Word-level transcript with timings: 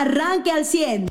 arranque 0.00 0.50
al 0.50 0.64
100. 0.64 1.10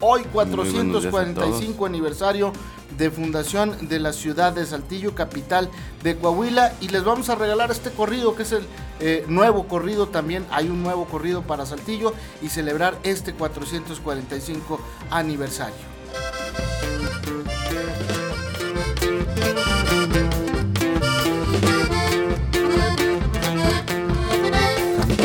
Hoy 0.00 0.24
445 0.32 1.86
aniversario 1.86 2.52
de 2.96 3.10
fundación 3.10 3.88
de 3.88 3.98
la 3.98 4.12
ciudad 4.12 4.52
de 4.52 4.64
Saltillo, 4.66 5.14
capital 5.14 5.70
de 6.02 6.16
Coahuila. 6.16 6.72
Y 6.80 6.88
les 6.88 7.04
vamos 7.04 7.28
a 7.28 7.34
regalar 7.34 7.70
este 7.70 7.90
corrido, 7.90 8.34
que 8.34 8.42
es 8.42 8.52
el 8.52 8.64
eh, 9.00 9.24
nuevo 9.28 9.68
corrido 9.68 10.08
también. 10.08 10.46
Hay 10.50 10.68
un 10.68 10.82
nuevo 10.82 11.06
corrido 11.06 11.42
para 11.42 11.66
Saltillo 11.66 12.12
y 12.42 12.48
celebrar 12.48 12.98
este 13.02 13.32
445 13.34 14.80
aniversario. 15.10 15.96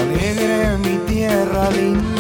alegre 0.02 0.78
mi 0.78 0.98
tierra 1.08 1.70
linda, 1.72 2.11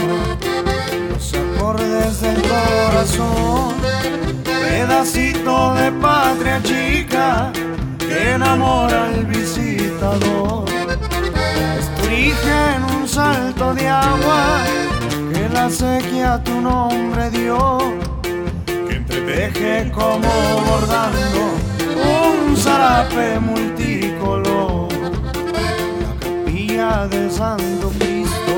acordes 2.01 2.21
del 2.21 2.41
corazón 2.41 3.75
pedacito 4.43 5.73
de 5.75 5.91
patria 5.91 6.61
chica 6.63 7.51
que 7.99 8.31
enamora 8.31 9.05
al 9.05 9.25
visitador. 9.25 10.65
Es 11.77 11.95
tu 11.95 12.07
origen 12.07 12.83
un 12.97 13.07
salto 13.07 13.73
de 13.73 13.87
agua 13.87 14.61
que 15.33 15.49
la 15.49 15.69
sequía 15.69 16.41
tu 16.43 16.61
nombre 16.61 17.29
dio, 17.29 17.79
que 18.65 18.95
entreteje 18.95 19.91
como 19.91 20.29
bordando 20.67 21.41
un 21.95 22.57
zarape 22.57 23.39
multicolor. 23.39 24.87
La 26.01 26.13
capilla 26.19 27.07
de 27.07 27.29
Santo 27.29 27.91
Cristo 27.99 28.53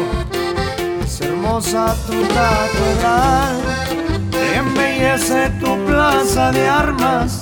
es 1.04 1.22
hermosa 1.22 1.96
tu 2.08 2.22
catedral 2.34 3.43
de 6.52 6.68
armas, 6.68 7.40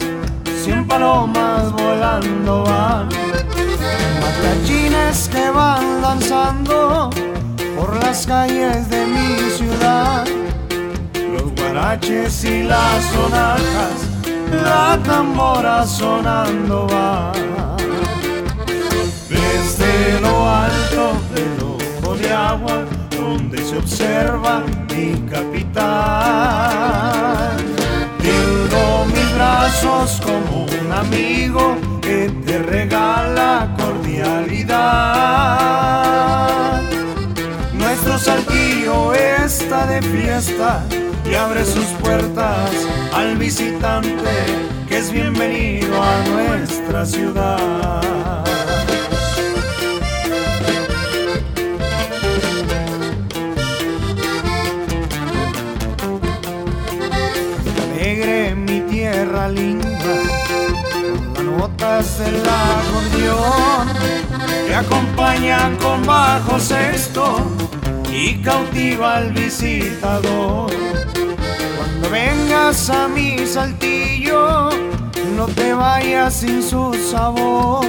cien 0.63 0.87
palomas 0.87 1.71
volando 1.71 2.63
van, 2.63 3.09
matachines 4.21 5.27
que 5.27 5.49
van 5.49 6.01
danzando 6.01 7.09
por 7.75 7.95
las 7.97 8.27
calles 8.27 8.87
de 8.89 9.07
mi 9.07 9.49
ciudad, 9.57 10.25
los 11.33 11.51
guaraches 11.55 12.43
y 12.43 12.61
las 12.63 13.03
sonajas, 13.05 14.07
la 14.63 14.99
tambora 15.03 15.85
sonando 15.85 16.87
va. 16.87 17.31
Desde 19.29 20.21
lo 20.21 20.47
alto 20.47 21.13
del 21.33 21.59
ojo 21.63 22.15
de 22.15 22.31
agua, 22.31 22.85
donde 23.09 23.57
se 23.63 23.77
observa 23.77 24.63
mi 24.93 25.19
capital. 25.27 27.30
Brazos 29.71 30.19
como 30.21 30.65
un 30.65 30.91
amigo 30.91 31.77
que 32.01 32.29
te 32.45 32.59
regala 32.59 33.73
cordialidad. 33.77 34.81
Nuestro 37.73 38.19
saltillo 38.19 39.13
está 39.13 39.87
de 39.87 40.01
fiesta 40.01 40.83
y 41.25 41.35
abre 41.35 41.63
sus 41.63 41.85
puertas 42.01 42.69
al 43.13 43.37
visitante 43.37 44.25
que 44.89 44.97
es 44.97 45.09
bienvenido 45.11 46.03
a 46.03 46.21
nuestra 46.27 47.05
ciudad. 47.05 48.50
Tierra 59.21 59.49
linda, 59.49 60.15
las 61.35 61.43
notas 61.43 62.17
del 62.17 62.41
acordeón 62.41 63.87
que 64.65 64.73
acompañan 64.73 65.75
con 65.75 66.03
bajo 66.07 66.59
sexto 66.59 67.37
y 68.11 68.41
cautiva 68.41 69.17
al 69.17 69.31
visitador. 69.31 70.71
Cuando 71.77 72.09
vengas 72.09 72.89
a 72.89 73.07
mi 73.07 73.45
saltillo, 73.45 74.69
no 75.35 75.45
te 75.45 75.71
vayas 75.73 76.33
sin 76.33 76.63
su 76.63 76.91
sabor. 77.11 77.85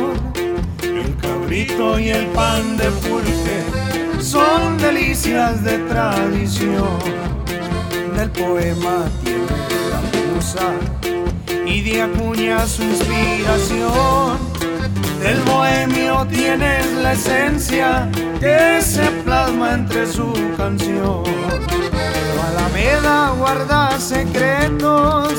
El 0.82 1.16
cabrito 1.16 1.98
y 1.98 2.10
el 2.10 2.26
pan 2.26 2.76
de 2.76 2.90
pulque 2.90 4.20
son 4.20 4.76
delicias 4.76 5.64
de 5.64 5.78
tradición 5.78 6.98
del 8.16 8.30
poema 8.32 9.06
y 11.72 11.80
de 11.80 12.02
Acuña 12.02 12.66
su 12.66 12.82
inspiración. 12.82 14.38
Del 15.20 15.40
bohemio 15.40 16.26
tienes 16.26 16.86
la 17.02 17.12
esencia 17.12 18.10
que 18.40 18.82
se 18.82 19.06
plasma 19.24 19.74
entre 19.74 20.06
su 20.06 20.32
canción. 20.56 21.22
Alameda 22.46 23.30
guarda 23.38 23.98
secretos 23.98 25.32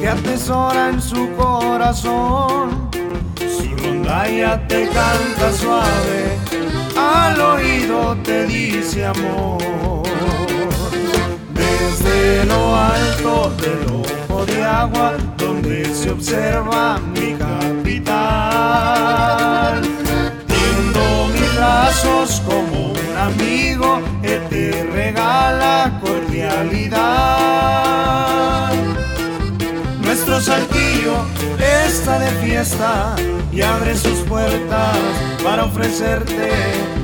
que 0.00 0.08
atesora 0.08 0.88
en 0.88 1.02
su 1.02 1.28
corazón. 1.36 2.88
Su 3.36 3.76
rondalla 3.76 4.66
te 4.66 4.88
canta 4.88 5.52
suave, 5.52 6.38
al 6.96 7.40
oído 7.40 8.16
te 8.22 8.46
dice 8.46 9.04
amor. 9.04 10.04
Desde 11.52 12.44
lo 12.46 12.74
alto 12.74 13.52
de 13.60 13.84
lo 13.86 14.03
de 14.46 14.62
agua 14.62 15.14
donde 15.38 15.84
se 15.94 16.10
observa 16.10 16.98
mi 16.98 17.34
capital. 17.34 18.12
Tiendo 20.46 21.28
mis 21.32 21.54
brazos 21.56 22.42
como 22.46 22.92
un 22.92 23.16
amigo 23.16 24.00
que 24.22 24.38
te 24.50 24.84
regala 24.92 26.00
cordialidad. 26.02 26.94
Nuestro 30.02 30.40
saltillo 30.40 31.14
está 31.86 32.18
de 32.18 32.30
fiesta 32.44 33.16
y 33.52 33.62
abre 33.62 33.96
sus 33.96 34.18
puertas 34.20 34.98
para 35.42 35.64
ofrecerte 35.64 36.50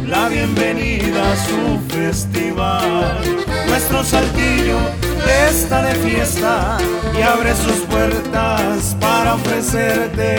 la 0.07 0.28
bienvenida 0.28 1.33
a 1.33 1.37
su 1.37 1.78
festival. 1.95 3.21
Nuestro 3.69 4.05
saltillo 4.05 4.78
está 5.27 5.83
de 5.83 5.95
fiesta 5.97 6.79
y 7.17 7.23
abre 7.23 7.55
sus 7.55 7.81
puertas 7.87 8.97
para 9.01 9.35
ofrecerte 9.35 10.31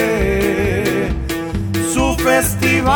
su 1.93 2.15
festival. 2.15 2.91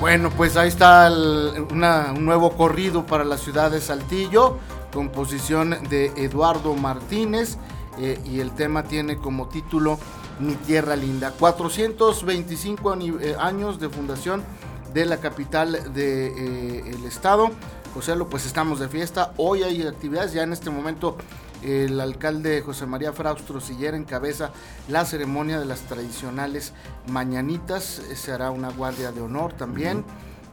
Bueno, 0.00 0.30
pues 0.30 0.56
ahí 0.56 0.68
está 0.68 1.10
un 1.10 2.24
nuevo 2.24 2.56
corrido 2.56 3.06
para 3.06 3.24
la 3.24 3.38
ciudad 3.38 3.70
de 3.70 3.80
Saltillo, 3.80 4.58
composición 4.92 5.76
de 5.88 6.12
Eduardo 6.16 6.74
Martínez, 6.74 7.56
eh, 7.98 8.20
y 8.24 8.40
el 8.40 8.50
tema 8.52 8.82
tiene 8.84 9.16
como 9.16 9.48
título 9.48 9.98
Mi 10.40 10.54
Tierra 10.54 10.96
Linda. 10.96 11.32
425 11.38 12.94
eh, 13.20 13.36
años 13.38 13.78
de 13.80 13.88
fundación 13.88 14.44
de 14.94 15.04
la 15.04 15.18
capital 15.18 15.72
del 15.72 15.92
de, 15.92 16.78
eh, 16.78 17.06
estado. 17.06 17.50
José, 17.92 18.14
pues 18.30 18.46
estamos 18.46 18.78
de 18.78 18.88
fiesta. 18.88 19.32
Hoy 19.36 19.62
hay 19.62 19.82
actividades. 19.82 20.32
Ya 20.32 20.44
en 20.44 20.52
este 20.52 20.70
momento 20.70 21.16
el 21.62 22.00
alcalde 22.00 22.62
José 22.62 22.86
María 22.86 23.12
Fraustro 23.12 23.60
Siller 23.60 23.94
encabeza 23.94 24.50
la 24.88 25.04
ceremonia 25.04 25.58
de 25.58 25.66
las 25.66 25.80
tradicionales 25.80 26.72
mañanitas. 27.08 28.02
Se 28.14 28.32
hará 28.32 28.50
una 28.50 28.70
guardia 28.70 29.12
de 29.12 29.20
honor 29.20 29.52
también. 29.52 30.04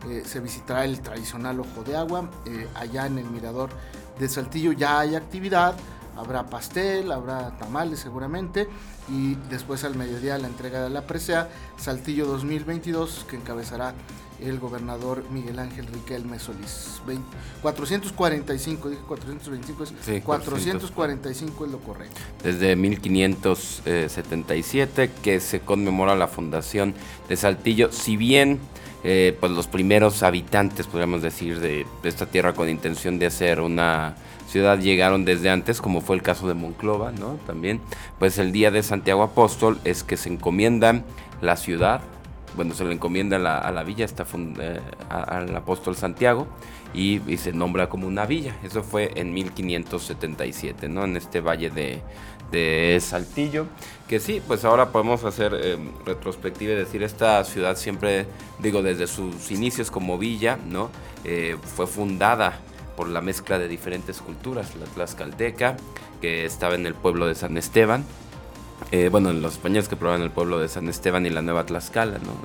Eh, 0.10 0.24
se 0.26 0.40
visitará 0.40 0.86
el 0.86 1.02
tradicional 1.02 1.60
ojo 1.60 1.84
de 1.84 1.96
agua. 1.96 2.30
Eh, 2.46 2.68
allá 2.76 3.06
en 3.06 3.20
el 3.20 3.30
mirador 3.30 3.70
de 4.20 4.28
Saltillo 4.28 4.72
ya 4.72 5.00
hay 5.00 5.16
actividad. 5.16 5.76
Habrá 6.18 6.48
pastel, 6.48 7.12
habrá 7.12 7.58
tamales 7.58 8.00
seguramente 8.00 8.68
y 9.08 9.36
después 9.50 9.84
al 9.84 9.96
mediodía 9.96 10.38
la 10.38 10.48
entrega 10.48 10.84
de 10.84 10.90
la 10.90 11.08
presea 11.08 11.50
Saltillo 11.78 12.26
2022 12.26 13.26
que 13.30 13.38
encabezará 13.38 13.94
el 14.42 14.60
gobernador 14.60 15.24
Miguel 15.32 15.60
Ángel 15.60 15.88
Riquelme 15.88 16.38
Solís. 16.40 17.02
445, 17.62 18.90
dije 18.90 19.02
425, 19.08 19.84
es 19.84 19.94
445 20.24 21.66
es 21.66 21.72
lo 21.72 21.80
correcto. 21.80 22.20
Desde 22.44 22.76
1577 22.76 25.12
que 25.24 25.40
se 25.40 25.62
conmemora 25.62 26.16
la 26.16 26.28
fundación 26.28 26.94
de 27.30 27.38
Saltillo, 27.38 27.92
si 27.92 28.18
bien 28.18 28.60
eh, 29.04 29.36
pues 29.40 29.52
los 29.52 29.68
primeros 29.68 30.22
habitantes, 30.22 30.86
podríamos 30.86 31.22
decir, 31.22 31.60
de, 31.60 31.86
esta 32.04 32.28
tierra 32.28 32.54
con 32.54 32.70
intención 32.70 33.18
de 33.18 33.28
hacer 33.28 33.62
una 33.62 34.16
ciudad 34.48 34.80
llegaron 34.80 35.26
desde 35.26 35.50
antes, 35.50 35.82
como 35.82 36.02
fue 36.02 36.16
el 36.16 36.22
caso 36.22 36.48
de 36.48 36.54
Monclova, 36.54 37.12
¿no? 37.12 37.40
También, 37.48 37.82
pues 38.20 38.38
el 38.38 38.52
día 38.52 38.70
de 38.70 38.84
Santiago 38.84 39.24
Apóstol 39.24 39.80
es 39.86 40.04
que 40.04 40.18
se 40.18 40.30
encomienda 40.30 41.04
la 41.42 41.58
ciudad 41.58 42.02
bueno, 42.56 42.74
se 42.74 42.84
le 42.84 42.94
encomienda 42.94 43.38
a 43.38 43.72
la, 43.72 43.84
villa, 43.84 44.06
está 44.06 44.26
al 45.10 45.56
apóstol 45.56 45.96
Santiago, 45.96 46.48
y, 46.94 47.20
se 47.38 47.54
nombra 47.54 47.90
como 47.90 48.08
una 48.08 48.26
villa. 48.26 48.56
Eso 48.64 48.84
fue 48.84 49.12
en 49.16 49.34
1577, 49.34 50.90
¿no? 50.90 51.06
En 51.06 51.16
este 51.16 51.40
valle 51.40 51.70
de, 51.70 52.02
de 52.52 53.00
Saltillo. 53.02 53.68
Que 54.08 54.20
sí, 54.20 54.42
pues 54.46 54.66
ahora 54.66 54.90
podemos 54.92 55.24
hacer 55.24 55.54
eh, 55.56 55.78
retrospectiva 56.06 56.74
y 56.74 56.76
decir, 56.76 57.04
esta 57.04 57.44
ciudad 57.46 57.78
siempre, 57.78 58.26
digo, 58.60 58.82
desde 58.82 59.08
sus 59.08 59.52
inicios 59.52 59.90
como 59.90 60.18
villa, 60.18 60.58
¿no? 60.68 60.90
Eh, 61.24 61.56
fue 61.76 61.88
fundada 61.88 62.60
por 62.98 63.08
la 63.08 63.22
mezcla 63.22 63.58
de 63.58 63.68
diferentes 63.68 64.20
culturas, 64.22 64.76
la 64.76 64.86
tlaxcalteca, 64.86 65.78
que 66.20 66.46
estaba 66.46 66.76
en 66.76 66.86
el 66.86 66.94
pueblo 66.94 67.26
de 67.26 67.36
San 67.36 67.58
Esteban, 67.58 68.04
eh, 68.92 69.10
bueno, 69.10 69.32
los 69.34 69.54
españoles 69.54 69.88
que 69.88 69.96
probaban 69.96 70.22
el 70.22 70.32
pueblo 70.32 70.60
de 70.60 70.68
San 70.68 70.88
Esteban 70.90 71.26
y 71.26 71.30
la 71.30 71.42
Nueva 71.42 71.66
Tlaxcala, 71.66 72.18
¿no? 72.20 72.36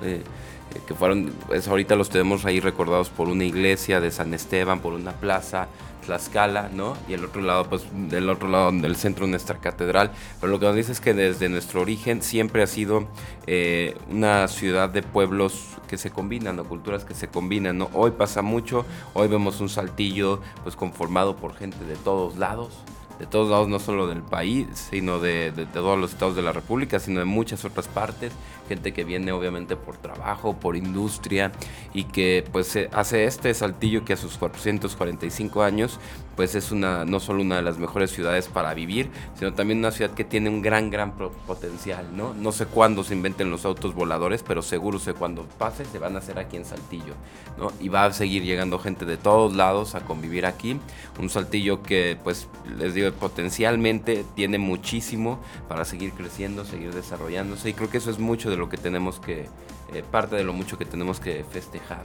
que 0.86 0.94
fueron, 0.94 1.32
pues 1.46 1.66
ahorita 1.68 1.96
los 1.96 2.10
tenemos 2.10 2.44
ahí 2.44 2.60
recordados 2.60 3.08
por 3.08 3.28
una 3.28 3.44
iglesia 3.44 4.00
de 4.00 4.10
San 4.10 4.34
Esteban, 4.34 4.80
por 4.80 4.92
una 4.92 5.12
plaza, 5.12 5.68
Tlaxcala, 6.06 6.70
¿no? 6.72 6.96
Y 7.08 7.14
el 7.14 7.24
otro 7.24 7.42
lado, 7.42 7.68
pues 7.68 7.84
del 7.92 8.30
otro 8.30 8.48
lado 8.48 8.70
del 8.72 8.96
centro 8.96 9.26
nuestra 9.26 9.58
catedral. 9.58 10.12
Pero 10.40 10.52
lo 10.52 10.60
que 10.60 10.66
nos 10.66 10.76
dice 10.76 10.92
es 10.92 11.00
que 11.00 11.12
desde 11.14 11.48
nuestro 11.48 11.80
origen 11.80 12.22
siempre 12.22 12.62
ha 12.62 12.66
sido 12.66 13.08
eh, 13.46 13.96
una 14.08 14.46
ciudad 14.48 14.88
de 14.88 15.02
pueblos 15.02 15.64
que 15.88 15.98
se 15.98 16.10
combinan, 16.10 16.58
o 16.58 16.64
culturas 16.64 17.04
que 17.04 17.14
se 17.14 17.28
combinan, 17.28 17.78
¿no? 17.78 17.90
Hoy 17.92 18.12
pasa 18.12 18.40
mucho, 18.42 18.86
hoy 19.14 19.28
vemos 19.28 19.60
un 19.60 19.68
saltillo 19.68 20.40
pues 20.62 20.76
conformado 20.76 21.36
por 21.36 21.54
gente 21.54 21.84
de 21.84 21.96
todos 21.96 22.36
lados, 22.36 22.70
de 23.18 23.26
todos 23.26 23.50
lados, 23.50 23.68
no 23.68 23.78
solo 23.78 24.06
del 24.06 24.22
país, 24.22 24.66
sino 24.90 25.18
de, 25.18 25.66
todos 25.72 25.98
los 25.98 26.12
estados 26.12 26.36
de 26.36 26.42
la 26.42 26.52
República, 26.52 26.98
sino 26.98 27.20
de 27.20 27.24
muchas 27.24 27.64
otras 27.64 27.88
partes, 27.88 28.32
gente 28.66 28.92
que 28.92 29.04
viene 29.04 29.32
obviamente 29.32 29.76
por 29.76 29.96
trabajo, 29.96 30.56
por 30.56 30.76
industria 30.76 31.52
y 31.94 32.04
que 32.04 32.44
pues 32.52 32.78
hace 32.92 33.24
este 33.24 33.52
saltillo 33.54 34.04
que 34.04 34.12
a 34.12 34.16
sus 34.16 34.36
445 34.36 35.62
años 35.62 35.98
pues 36.36 36.54
es 36.54 36.70
una 36.70 37.04
no 37.04 37.18
solo 37.18 37.42
una 37.42 37.56
de 37.56 37.62
las 37.62 37.78
mejores 37.78 38.10
ciudades 38.10 38.48
para 38.48 38.74
vivir, 38.74 39.10
sino 39.38 39.54
también 39.54 39.78
una 39.78 39.90
ciudad 39.90 40.12
que 40.12 40.24
tiene 40.24 40.50
un 40.50 40.62
gran 40.62 40.90
gran 40.90 41.12
potencial, 41.16 42.14
¿no? 42.14 42.34
No 42.34 42.52
sé 42.52 42.66
cuándo 42.66 43.02
se 43.02 43.14
inventen 43.14 43.50
los 43.50 43.64
autos 43.64 43.94
voladores, 43.94 44.44
pero 44.46 44.62
seguro 44.62 44.98
sé 44.98 45.14
cuándo 45.14 45.46
pase 45.58 45.84
se 45.86 45.98
van 45.98 46.14
a 46.14 46.18
hacer 46.18 46.38
aquí 46.38 46.56
en 46.56 46.64
Saltillo, 46.64 47.14
¿no? 47.58 47.72
Y 47.80 47.88
va 47.88 48.04
a 48.04 48.12
seguir 48.12 48.44
llegando 48.44 48.78
gente 48.78 49.06
de 49.06 49.16
todos 49.16 49.56
lados 49.56 49.94
a 49.94 50.00
convivir 50.00 50.44
aquí, 50.46 50.78
un 51.18 51.30
Saltillo 51.30 51.82
que 51.82 52.18
pues 52.22 52.48
les 52.76 52.94
digo 52.94 53.10
potencialmente 53.12 54.24
tiene 54.34 54.58
muchísimo 54.58 55.40
para 55.68 55.84
seguir 55.84 56.12
creciendo, 56.12 56.64
seguir 56.64 56.92
desarrollándose 56.92 57.70
y 57.70 57.72
creo 57.72 57.88
que 57.88 57.98
eso 57.98 58.10
es 58.10 58.18
mucho 58.18 58.50
de 58.50 58.55
lo 58.56 58.68
que 58.68 58.76
tenemos 58.76 59.20
que, 59.20 59.48
eh, 59.92 60.02
parte 60.10 60.36
de 60.36 60.44
lo 60.44 60.52
mucho 60.52 60.78
que 60.78 60.84
tenemos 60.84 61.20
que 61.20 61.44
festejar. 61.50 62.04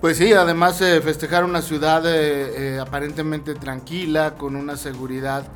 Pues 0.00 0.16
sí, 0.16 0.32
además 0.32 0.78
de 0.78 1.00
festejar 1.00 1.44
una 1.44 1.60
ciudad 1.60 2.06
eh, 2.06 2.74
eh, 2.74 2.78
aparentemente 2.80 3.54
tranquila, 3.54 4.34
con 4.36 4.56
una 4.56 4.76
seguridad 4.76 5.46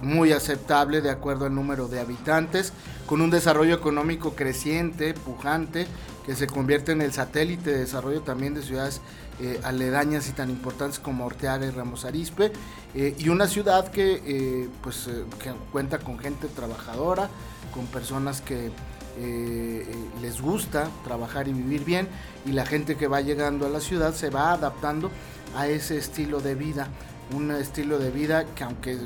muy 0.00 0.30
aceptable 0.30 1.00
de 1.00 1.10
acuerdo 1.10 1.46
al 1.46 1.52
número 1.52 1.88
de 1.88 1.98
habitantes, 1.98 2.72
con 3.04 3.20
un 3.20 3.30
desarrollo 3.30 3.74
económico 3.74 4.36
creciente, 4.36 5.12
pujante, 5.12 5.88
que 6.24 6.36
se 6.36 6.46
convierte 6.46 6.92
en 6.92 7.02
el 7.02 7.12
satélite 7.12 7.72
de 7.72 7.78
desarrollo 7.78 8.20
también 8.22 8.54
de 8.54 8.62
ciudades 8.62 9.00
eh, 9.38 9.60
aledañas 9.62 10.28
y 10.28 10.32
tan 10.32 10.48
importantes 10.48 10.98
como 10.98 11.26
Orteaga 11.26 11.66
y 11.66 11.70
Ramos 11.70 12.06
Arispe, 12.06 12.52
eh, 12.94 13.14
y 13.18 13.28
una 13.28 13.46
ciudad 13.46 13.88
que, 13.88 14.22
eh, 14.24 14.68
pues, 14.82 15.10
que 15.38 15.52
cuenta 15.70 15.98
con 15.98 16.18
gente 16.18 16.48
trabajadora, 16.48 17.28
con 17.72 17.86
personas 17.86 18.40
que 18.40 18.70
les 19.16 20.40
gusta 20.40 20.88
trabajar 21.04 21.48
y 21.48 21.52
vivir 21.52 21.84
bien, 21.84 22.08
y 22.44 22.52
la 22.52 22.66
gente 22.66 22.96
que 22.96 23.06
va 23.06 23.20
llegando 23.20 23.66
a 23.66 23.70
la 23.70 23.80
ciudad 23.80 24.14
se 24.14 24.30
va 24.30 24.52
adaptando 24.52 25.10
a 25.56 25.66
ese 25.68 25.96
estilo 25.96 26.40
de 26.40 26.54
vida, 26.54 26.88
un 27.34 27.50
estilo 27.50 27.98
de 27.98 28.10
vida 28.10 28.44
que 28.54 28.64
aunque 28.64 28.98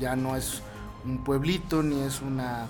ya 0.00 0.16
no 0.16 0.36
es 0.36 0.62
un 1.04 1.22
pueblito 1.24 1.82
ni 1.82 2.00
es 2.00 2.22
una 2.22 2.68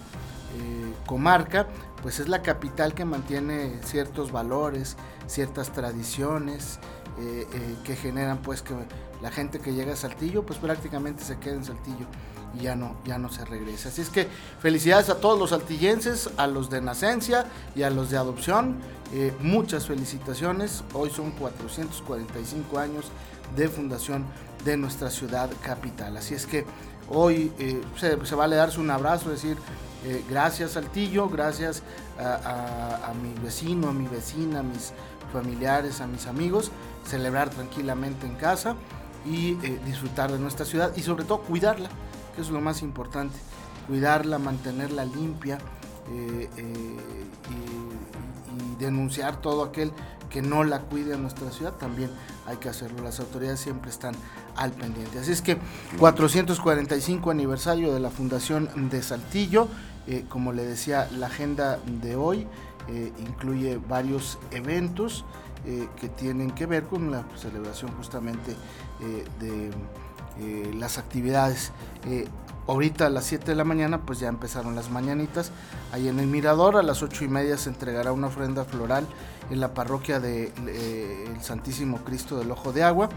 comarca, 1.07 1.67
pues 2.03 2.19
es 2.19 2.29
la 2.29 2.43
capital 2.43 2.95
que 2.95 3.05
mantiene 3.05 3.79
ciertos 3.85 4.33
valores, 4.33 4.97
ciertas 5.27 5.73
tradiciones, 5.73 6.79
eh, 7.19 7.47
eh, 7.53 7.77
que 7.85 7.97
generan 7.97 8.39
pues 8.39 8.63
que 8.63 8.75
la 9.21 9.31
gente 9.31 9.59
que 9.59 9.75
llega 9.75 9.93
a 9.93 9.97
Saltillo 9.97 10.47
pues 10.47 10.59
prácticamente 10.59 11.23
se 11.23 11.39
queda 11.39 11.55
en 11.55 11.65
Saltillo 11.65 12.07
y 12.59 12.65
ya 12.65 12.77
no, 12.77 12.97
ya 13.05 13.19
no 13.19 13.31
se 13.31 13.45
regresa. 13.45 13.89
Así 13.89 14.03
es 14.03 14.11
que 14.11 14.29
felicidades 14.61 15.11
a 15.11 15.21
todos 15.21 15.39
los 15.39 15.51
saltillenses, 15.51 16.31
a 16.37 16.47
los 16.47 16.71
de 16.71 16.81
nacencia 16.81 17.47
y 17.75 17.83
a 17.83 17.91
los 17.91 18.11
de 18.11 18.17
adopción. 18.17 18.77
Eh, 19.13 19.35
muchas 19.41 19.87
felicitaciones. 19.87 20.85
Hoy 20.93 21.11
son 21.11 21.33
445 21.33 22.79
años 22.79 23.07
de 23.57 23.69
fundación 23.69 24.25
de 24.65 24.77
nuestra 24.77 25.11
ciudad 25.11 25.51
capital. 25.63 26.17
Así 26.17 26.35
es 26.35 26.47
que 26.47 26.65
hoy 27.09 27.53
se, 27.99 28.25
se, 28.25 28.35
vale 28.35 28.57
darse 28.57 28.79
un 28.79 28.91
abrazo, 28.91 29.31
decir 29.31 29.57
gracias 30.29 30.73
Saltillo, 30.73 31.29
gracias 31.29 31.83
a, 32.19 33.11
a, 33.11 33.15
mi 33.15 33.35
vecino, 33.43 33.89
a 33.89 33.93
mi 33.93 34.07
vecina, 34.07 34.61
a 34.61 34.63
mis 34.63 34.93
familiares, 35.33 36.01
a 36.01 36.07
mis 36.07 36.27
amigos, 36.27 36.71
celebrar 37.05 37.51
tranquilamente 37.51 38.27
en 38.27 38.35
casa 38.35 38.77
y 39.25 39.53
eh, 39.63 39.81
disfrutar 39.85 40.33
de 40.33 40.39
nuestra 40.39 40.65
ciudad 40.65 40.93
y 40.97 41.03
sobre 41.03 41.25
todo 41.25 41.41
cuidarla, 41.43 41.89
que 42.35 42.41
es 42.43 42.51
lo 42.51 42.61
más 42.61 42.83
importante, 42.83 43.37
cuidarla, 43.87 44.39
mantenerla 44.39 45.05
limpia 45.05 45.59
eh, 46.13 46.49
eh, 46.57 46.97
y, 47.51 48.81
denunciar 48.81 49.43
todo 49.43 49.63
aquel 49.63 49.93
que 50.31 50.41
no 50.41 50.65
la 50.65 50.81
cuide 50.81 51.13
a 51.15 51.19
nuestra 51.19 51.51
ciudad, 51.51 51.75
también 51.75 52.11
hay 52.47 52.57
que 52.57 52.71
hacerlo, 52.71 53.03
las 53.03 53.21
autoridades 53.21 53.61
siempre 53.61 53.91
están 53.91 54.15
al 54.57 54.73
pendiente. 54.73 55.19
Así 55.19 55.33
es 55.33 55.43
que 55.43 55.59
445 55.99 57.31
aniversario 57.31 57.93
de 57.93 58.01
la 58.01 58.09
Fundación 58.11 58.89
de 58.89 59.03
Saltillo, 59.03 59.69
como 60.31 60.55
le 60.55 60.65
decía, 60.65 61.09
la 61.13 61.27
agenda 61.27 61.79
de 62.01 62.17
hoy 62.17 62.47
eh, 62.89 63.13
incluye 63.21 63.79
varios 63.89 64.39
eventos 64.51 65.25
eh, 65.65 65.87
que 66.01 66.09
tienen 66.09 66.51
que 66.51 66.67
ver 66.67 66.85
con 66.85 67.11
la 67.11 67.25
celebración 67.37 67.93
justamente 67.93 68.57
eh, 70.39 70.73
las 70.77 70.99
actividades. 70.99 71.73
ahorita 72.67 73.07
a 73.07 73.11
las 73.11 73.25
7 73.25 73.47
de 73.47 73.55
la 73.57 73.65
mañana 73.65 74.03
pues 74.03 74.21
ya 74.21 74.29
empezaron 74.29 74.75
las 74.75 74.91
mañanitas. 74.91 75.51
Ahí 75.93 76.09
en 76.09 76.21
el 76.21 76.27
Mirador 76.27 76.77
a 76.77 76.83
las 76.83 77.03
8 77.03 77.25
y 77.25 77.29
media 77.29 77.57
se 77.57 77.71
entregará 77.71 78.13
una 78.13 78.29
ofrenda 78.29 78.65
floral 78.65 79.07
en 79.51 79.61
la 79.61 79.75
parroquia 79.75 80.21
del 80.21 80.53
Santísimo 81.41 81.99
Cristo 82.05 82.39
del 82.39 82.51
Ojo 82.51 82.73
de 82.73 82.85
Agua. 82.85 83.09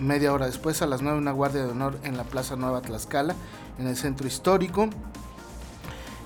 media 0.00 0.32
hora 0.32 0.46
después 0.46 0.82
a 0.82 0.86
las 0.86 1.02
9 1.02 1.18
una 1.18 1.30
guardia 1.30 1.64
de 1.64 1.70
honor 1.70 1.98
en 2.02 2.16
la 2.16 2.24
Plaza 2.24 2.56
Nueva 2.56 2.80
Tlaxcala, 2.80 3.34
en 3.78 3.86
el 3.86 3.96
centro 3.96 4.26
histórico. 4.26 4.88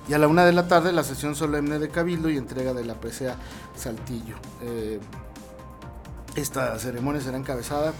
Y 0.09 0.13
a 0.15 0.17
la 0.17 0.27
una 0.27 0.43
de 0.43 0.53
la 0.53 0.67
tarde 0.67 0.91
la 0.91 1.03
sesión 1.03 1.35
solemne 1.35 1.77
de 1.77 1.89
Cabildo 1.89 2.31
y 2.31 2.37
entrega 2.37 2.73
de 2.73 2.83
la 2.83 2.95
presea 2.95 3.35
Saltillo. 3.75 4.37
Eh, 4.63 4.99
esta 6.35 6.79
ceremonia 6.79 7.21
será 7.21 7.37
encabezada 7.37 7.93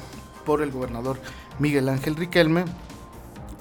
por 0.44 0.64
el 0.64 0.72
gobernador 0.72 1.20
Miguel 1.60 1.90
Ángel 1.90 2.16
Riquelme, 2.16 2.66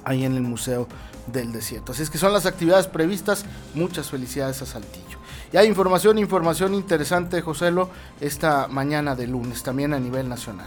ahí 0.04 0.24
en 0.24 0.34
el 0.34 0.42
Museo 0.42 0.88
del 1.26 1.52
Desierto. 1.52 1.92
Así 1.92 2.02
es 2.02 2.10
que 2.10 2.18
son 2.18 2.32
las 2.32 2.46
actividades 2.46 2.86
previstas. 2.86 3.44
Muchas 3.74 4.10
felicidades 4.10 4.62
a 4.62 4.66
Saltillo. 4.66 5.18
Y 5.52 5.56
hay 5.56 5.66
información, 5.66 6.18
información 6.18 6.74
interesante, 6.74 7.40
Joselo, 7.40 7.90
esta 8.20 8.68
mañana 8.68 9.14
de 9.14 9.26
lunes, 9.26 9.62
también 9.62 9.94
a 9.94 10.00
nivel 10.00 10.28
nacional. 10.28 10.66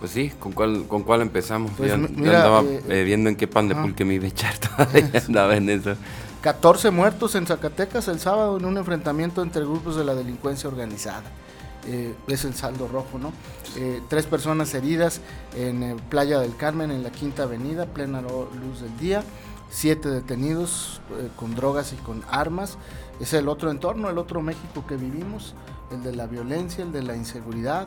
Pues 0.00 0.10
sí, 0.10 0.32
¿con 0.40 0.50
cuál, 0.50 0.86
con 0.88 1.04
cuál 1.04 1.22
empezamos? 1.22 1.70
Pues 1.76 1.92
andaba 1.92 2.62
eh, 2.62 2.82
eh, 2.88 3.04
viendo 3.04 3.30
en 3.30 3.36
qué 3.36 3.46
pan 3.46 3.68
de 3.68 3.76
pulque 3.76 4.04
me 4.04 4.14
iba 4.14 4.24
a 4.24 4.28
echar 4.28 4.58
todavía, 4.58 5.08
andaba 5.28 5.56
en 5.56 5.70
eso. 5.70 5.94
14 6.40 6.90
muertos 6.90 7.36
en 7.36 7.46
Zacatecas 7.46 8.08
el 8.08 8.18
sábado 8.18 8.58
en 8.58 8.64
un 8.64 8.76
enfrentamiento 8.76 9.42
entre 9.42 9.62
grupos 9.62 9.94
de 9.94 10.02
la 10.04 10.16
delincuencia 10.16 10.68
organizada. 10.68 11.22
Eh, 11.86 12.14
es 12.28 12.44
el 12.44 12.54
saldo 12.54 12.86
rojo, 12.86 13.18
¿no? 13.18 13.32
Eh, 13.76 14.00
tres 14.08 14.26
personas 14.26 14.72
heridas 14.74 15.20
en 15.56 15.82
eh, 15.82 15.96
Playa 16.10 16.38
del 16.38 16.56
Carmen, 16.56 16.92
en 16.92 17.02
la 17.02 17.10
Quinta 17.10 17.42
Avenida, 17.42 17.86
plena 17.86 18.20
luz 18.20 18.80
del 18.80 18.96
día. 18.98 19.24
Siete 19.68 20.10
detenidos 20.10 21.00
con 21.36 21.54
drogas 21.54 21.94
y 21.94 21.96
con 21.96 22.22
armas. 22.28 22.76
Es 23.20 23.32
el 23.32 23.48
otro 23.48 23.70
entorno, 23.70 24.10
el 24.10 24.18
otro 24.18 24.42
México 24.42 24.84
que 24.86 24.96
vivimos, 24.96 25.54
el 25.90 26.02
de 26.02 26.14
la 26.14 26.26
violencia, 26.26 26.84
el 26.84 26.92
de 26.92 27.02
la 27.02 27.16
inseguridad, 27.16 27.86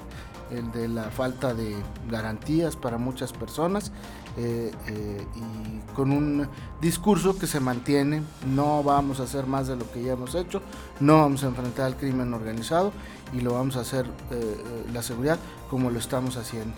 el 0.49 0.71
de 0.71 0.87
la 0.87 1.03
falta 1.11 1.53
de 1.53 1.75
garantías 2.09 2.75
para 2.75 2.97
muchas 2.97 3.33
personas 3.33 3.91
y 4.35 5.93
con 5.93 6.11
un 6.11 6.47
discurso 6.81 7.37
que 7.37 7.45
se 7.45 7.59
mantiene, 7.59 8.23
no 8.47 8.81
vamos 8.81 9.19
a 9.19 9.23
hacer 9.23 9.45
más 9.45 9.67
de 9.67 9.75
lo 9.75 9.89
que 9.91 10.01
ya 10.01 10.13
hemos 10.13 10.33
hecho, 10.33 10.63
no 10.99 11.19
vamos 11.19 11.43
a 11.43 11.47
enfrentar 11.47 11.85
al 11.85 11.97
crimen 11.97 12.33
organizado 12.33 12.91
y 13.33 13.41
lo 13.41 13.53
vamos 13.53 13.75
a 13.75 13.81
hacer 13.81 14.05
eh, 14.31 14.85
la 14.93 15.01
seguridad 15.01 15.39
como 15.69 15.89
lo 15.89 15.99
estamos 15.99 16.37
haciendo. 16.37 16.75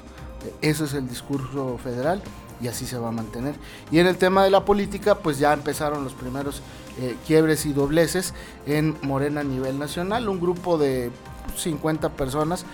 Ese 0.62 0.86
es 0.86 0.94
el 0.94 1.08
discurso 1.08 1.78
federal 1.78 2.22
y 2.62 2.68
así 2.68 2.86
se 2.86 2.98
va 2.98 3.10
a 3.10 3.12
mantener. 3.12 3.56
Y 3.92 4.00
en 4.00 4.08
el 4.08 4.18
tema 4.18 4.44
de 4.44 4.52
la 4.52 4.66
política, 4.66 5.16
pues 5.16 5.40
ya 5.40 5.54
empezaron 5.54 6.04
los 6.04 6.14
primeros 6.14 6.62
quiebres 7.28 7.66
y 7.68 7.74
dobleces 7.74 8.34
en 8.66 8.98
Morena 9.02 9.42
a 9.42 9.44
nivel 9.44 9.78
nacional. 9.78 10.30
Un 10.30 10.40
grupo 10.40 10.78
de 10.78 11.12
50 11.56 12.10
personas 12.10 12.66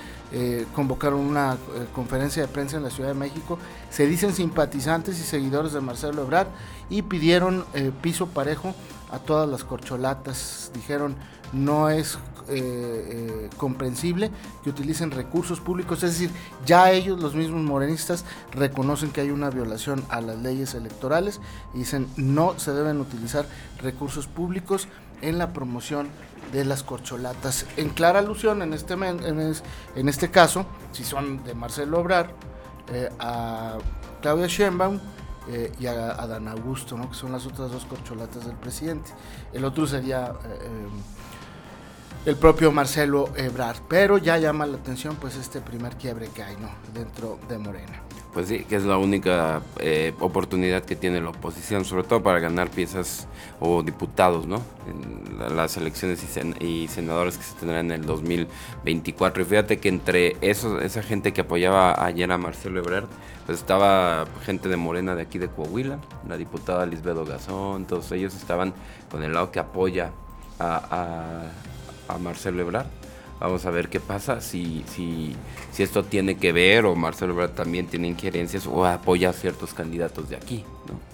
convocaron 0.76 1.20
una 1.20 1.58
conferencia 1.94 2.44
de 2.44 2.48
prensa 2.48 2.78
en 2.78 2.84
la 2.84 2.90
Ciudad 2.90 3.10
de 3.10 3.16
México. 3.16 3.58
Se 3.90 4.06
dicen 4.06 4.34
simpatizantes 4.34 5.20
y 5.20 5.24
seguidores 5.24 5.74
de 5.74 5.82
Marcelo 5.82 6.22
Ebrard 6.22 6.48
y 6.90 7.02
pidieron 7.02 7.66
piso 8.02 8.28
parejo 8.28 8.76
a 9.12 9.20
todas 9.20 9.50
las 9.50 9.64
corcholatas. 9.64 10.72
Dijeron 10.74 11.16
no 11.54 11.90
es 11.90 12.18
eh, 12.50 13.48
eh, 13.48 13.50
comprensible 13.58 14.30
que 14.64 14.70
utilicen 14.70 15.12
recursos 15.12 15.62
públicos, 15.62 16.04
es 16.04 16.12
decir, 16.12 16.32
ya 16.66 16.92
ellos, 16.92 17.22
los 17.22 17.36
mismos 17.36 17.62
morenistas, 17.62 18.26
reconocen 18.52 19.12
que 19.12 19.22
hay 19.22 19.32
una 19.32 19.50
violación 19.50 20.04
a 20.10 20.20
las 20.20 20.38
leyes 20.40 20.74
electorales 20.74 21.40
y 21.74 21.80
dicen 21.80 22.08
no 22.18 22.60
se 22.60 22.74
deben 22.74 23.00
utilizar 23.00 23.46
recursos 23.82 24.28
públicos 24.28 24.88
en 25.22 25.38
la 25.38 25.54
promoción 25.54 26.10
de 26.52 26.66
las 26.66 26.84
corcholatas. 26.84 27.66
En 27.78 27.90
clara 27.90 28.20
alusión 28.20 28.62
en 28.62 28.74
este, 28.74 28.94
en, 28.94 30.10
este 30.10 30.30
caso, 30.30 30.66
si 30.92 31.04
son 31.04 31.44
de 31.44 31.54
Marcelo 31.56 32.00
Obrar, 32.00 32.32
eh, 32.92 33.10
a 33.20 33.78
Claudia 34.22 34.48
Sheinbaum, 34.48 35.00
y 35.78 35.88
a, 35.88 36.22
a, 36.22 36.26
Dan 36.26 36.48
Augusto, 36.48 36.98
¿no? 36.98 37.10
que 37.10 37.16
son 37.16 37.34
las 37.34 37.46
otras 37.46 37.70
dos 37.70 37.84
corcholatas 37.84 38.46
del 38.46 38.56
presidente. 38.56 39.10
El 39.52 39.66
otro 39.66 39.86
sería 39.86 40.32
el 42.26 42.36
propio 42.36 42.72
Marcelo 42.72 43.30
Ebrard. 43.36 43.78
Pero 43.88 44.18
ya 44.18 44.38
llama 44.38 44.66
la 44.66 44.78
atención 44.78 45.16
pues 45.20 45.36
este 45.36 45.62
primer 45.62 45.96
quiebre 45.96 46.30
que 46.34 46.44
hay 46.44 46.56
¿no? 46.58 46.70
dentro 46.94 47.40
de 47.50 47.58
Morena. 47.58 48.02
Pues 48.34 48.48
sí, 48.48 48.66
que 48.68 48.76
es 48.78 48.84
la 48.84 48.98
única 48.98 49.62
eh, 49.80 50.16
oportunidad 50.20 50.84
que 50.84 50.96
tiene 50.96 51.22
la 51.22 51.30
oposición, 51.30 51.86
sobre 51.86 52.02
todo 52.04 52.24
para 52.24 52.40
ganar 52.40 52.72
piezas 52.72 53.28
o 53.60 53.84
diputados, 53.84 54.48
¿no? 54.48 54.60
En 54.88 55.56
las 55.56 55.78
elecciones 55.78 56.24
y, 56.60 56.88
senadores 56.88 57.38
que 57.38 57.44
se 57.44 57.54
tendrán 57.54 57.92
en 57.92 58.02
el 58.02 58.06
2024. 58.08 59.44
Y 59.44 59.46
fíjate 59.46 59.78
que 59.78 59.88
entre 59.88 60.36
esos, 60.42 60.82
esa 60.82 61.04
gente 61.04 61.32
que 61.32 61.42
apoyaba 61.42 62.04
ayer 62.04 62.32
a 62.32 62.40
Marcelo 62.40 62.80
Ebrard, 62.80 63.06
pues 63.46 63.60
estaba 63.60 64.26
gente 64.44 64.68
de 64.68 64.78
Morena 64.78 65.14
de 65.14 65.22
aquí 65.22 65.38
de 65.38 65.50
Coahuila, 65.50 66.00
la 66.28 66.36
diputada 66.36 66.88
Lisbedo 66.88 67.26
Gazón, 67.26 67.86
todos 67.86 68.12
ellos 68.14 68.34
estaban 68.34 68.74
con 69.12 69.22
el 69.22 69.34
lado 69.34 69.52
que 69.52 69.60
apoya 69.60 70.12
a 70.60 70.82
a 70.90 71.83
Marcelo 72.20 72.62
Ebrard. 72.62 72.88
Vamos 73.40 73.66
a 73.66 73.72
ver 73.72 73.90
qué 73.90 74.00
pasa, 74.00 74.40
si, 74.40 74.86
si, 74.88 75.36
si 75.72 75.84
esto 75.84 76.04
tiene 76.04 76.36
que 76.38 76.54
ver 76.54 76.86
o 76.86 76.96
Marcelo 76.96 77.34
Ebrard 77.34 77.52
también 77.52 77.88
tiene 77.88 78.08
injerencias 78.08 78.68
o 78.68 78.86
apoya 78.86 79.32
a 79.32 79.34
ciertos 79.34 79.74
candidatos 79.74 80.30
de 80.30 80.38
aquí. 80.38 80.64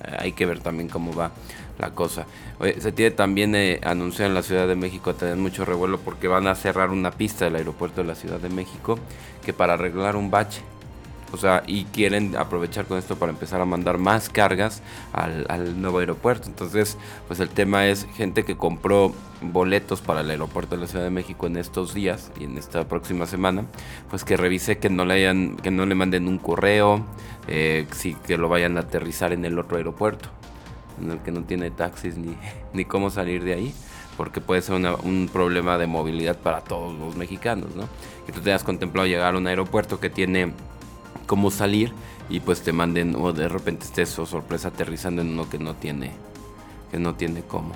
Eh, 0.03 0.15
hay 0.19 0.31
que 0.33 0.45
ver 0.45 0.59
también 0.59 0.89
cómo 0.89 1.13
va 1.13 1.31
la 1.79 1.91
cosa. 1.91 2.27
se 2.79 2.91
tiene 2.91 3.11
también 3.11 3.55
eh, 3.55 3.79
anunciado 3.83 4.29
en 4.29 4.35
la 4.35 4.43
Ciudad 4.43 4.67
de 4.67 4.75
México, 4.75 5.15
tener 5.15 5.37
mucho 5.37 5.65
revuelo 5.65 5.97
porque 5.99 6.27
van 6.27 6.47
a 6.47 6.55
cerrar 6.55 6.91
una 6.91 7.11
pista 7.11 7.45
del 7.45 7.55
aeropuerto 7.55 8.01
de 8.01 8.07
la 8.07 8.15
Ciudad 8.15 8.39
de 8.39 8.49
México 8.49 8.99
que 9.43 9.53
para 9.53 9.73
arreglar 9.73 10.15
un 10.15 10.29
bache 10.29 10.61
o 11.31 11.37
sea, 11.37 11.63
y 11.67 11.85
quieren 11.85 12.35
aprovechar 12.35 12.85
con 12.85 12.97
esto 12.97 13.17
para 13.17 13.31
empezar 13.31 13.61
a 13.61 13.65
mandar 13.65 13.97
más 13.97 14.29
cargas 14.29 14.81
al, 15.13 15.79
nuevo 15.81 15.99
aeropuerto. 15.99 16.47
Entonces, 16.47 16.97
pues 17.27 17.39
el 17.39 17.49
tema 17.49 17.87
es 17.87 18.07
gente 18.15 18.43
que 18.43 18.57
compró 18.57 19.13
boletos 19.41 20.01
para 20.01 20.21
el 20.21 20.29
aeropuerto 20.29 20.75
de 20.75 20.81
la 20.81 20.87
Ciudad 20.87 21.03
de 21.03 21.11
México 21.11 21.47
en 21.47 21.57
estos 21.57 21.93
días 21.93 22.31
y 22.39 22.45
en 22.45 22.57
esta 22.57 22.87
próxima 22.87 23.25
semana, 23.25 23.65
pues 24.09 24.23
que 24.23 24.37
revise 24.37 24.79
que 24.79 24.89
no 24.89 25.05
le 25.05 25.13
hayan, 25.13 25.55
que 25.57 25.71
no 25.71 25.85
le 25.85 25.95
manden 25.95 26.27
un 26.27 26.39
correo, 26.39 27.05
eh, 27.47 27.85
sí, 27.91 28.15
que 28.25 28.37
lo 28.37 28.49
vayan 28.49 28.77
a 28.77 28.81
aterrizar 28.81 29.31
en 29.31 29.45
el 29.45 29.57
otro 29.59 29.77
aeropuerto, 29.77 30.29
en 31.01 31.11
el 31.11 31.19
que 31.19 31.31
no 31.31 31.43
tiene 31.43 31.71
taxis 31.71 32.17
ni, 32.17 32.35
ni 32.73 32.85
cómo 32.85 33.09
salir 33.09 33.43
de 33.43 33.53
ahí 33.53 33.73
porque 34.17 34.41
puede 34.41 34.61
ser 34.61 34.75
un 34.75 35.29
problema 35.31 35.77
de 35.77 35.87
movilidad 35.87 36.35
para 36.35 36.59
todos 36.59 36.93
los 36.99 37.15
mexicanos, 37.15 37.73
¿no? 37.73 37.87
Que 38.25 38.33
tú 38.33 38.41
tengas 38.41 38.65
contemplado 38.65 39.07
llegar 39.07 39.33
a 39.33 39.37
un 39.37 39.47
aeropuerto 39.47 40.01
que 40.01 40.09
tiene 40.09 40.51
cómo 41.25 41.51
salir 41.51 41.93
y 42.29 42.39
pues 42.39 42.61
te 42.61 42.71
manden 42.71 43.15
o 43.15 43.33
de 43.33 43.47
repente 43.47 43.85
estés 43.85 44.17
o 44.19 44.25
sorpresa 44.25 44.69
aterrizando 44.69 45.21
en 45.21 45.29
uno 45.29 45.49
que 45.49 45.59
no 45.59 45.75
tiene 45.75 46.11
que 46.91 46.99
no 46.99 47.15
tiene 47.15 47.43
cómo. 47.43 47.73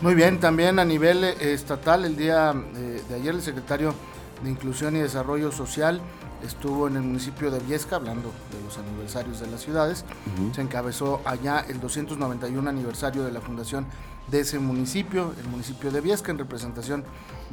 Muy 0.00 0.14
bien, 0.14 0.38
también 0.38 0.78
a 0.78 0.84
nivel 0.84 1.24
eh, 1.24 1.36
estatal 1.40 2.04
el 2.04 2.16
día 2.16 2.54
eh, 2.76 3.02
de 3.08 3.14
ayer 3.16 3.34
el 3.34 3.42
secretario 3.42 3.94
de 4.42 4.50
Inclusión 4.50 4.94
y 4.94 5.00
Desarrollo 5.00 5.50
Social 5.50 6.00
estuvo 6.44 6.88
en 6.88 6.96
el 6.96 7.02
municipio 7.02 7.50
de 7.50 7.58
Viesca 7.60 7.96
hablando 7.96 8.32
de 8.52 8.62
los 8.62 8.78
aniversarios 8.78 9.40
de 9.40 9.46
las 9.48 9.60
ciudades. 9.60 10.04
Se 10.52 10.60
encabezó 10.60 11.20
allá 11.24 11.64
el 11.68 11.80
291 11.80 12.68
aniversario 12.68 13.24
de 13.24 13.32
la 13.32 13.40
fundación 13.40 13.86
de 14.30 14.40
ese 14.40 14.58
municipio, 14.58 15.32
el 15.40 15.48
municipio 15.48 15.90
de 15.90 16.00
Viesca, 16.00 16.30
en 16.30 16.38
representación 16.38 17.04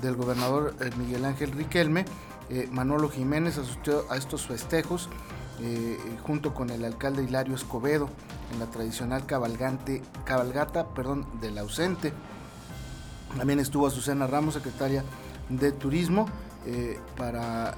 del 0.01 0.15
gobernador 0.15 0.75
eh, 0.81 0.89
Miguel 0.97 1.25
Ángel 1.25 1.51
Riquelme. 1.51 2.05
Eh, 2.49 2.67
Manolo 2.71 3.09
Jiménez 3.09 3.57
asistió 3.57 4.05
a 4.11 4.17
estos 4.17 4.45
festejos 4.45 5.09
eh, 5.61 5.97
junto 6.23 6.53
con 6.53 6.69
el 6.69 6.83
alcalde 6.83 7.23
Hilario 7.23 7.55
Escobedo 7.55 8.09
en 8.53 8.59
la 8.59 8.65
tradicional 8.67 9.25
cabalgante, 9.25 10.01
cabalgata 10.25 10.87
perdón, 10.89 11.25
del 11.39 11.57
ausente. 11.57 12.13
También 13.37 13.59
estuvo 13.59 13.87
Azucena 13.87 14.27
Ramos, 14.27 14.53
secretaria 14.53 15.03
de 15.49 15.71
Turismo, 15.71 16.27
eh, 16.65 16.99
para 17.17 17.75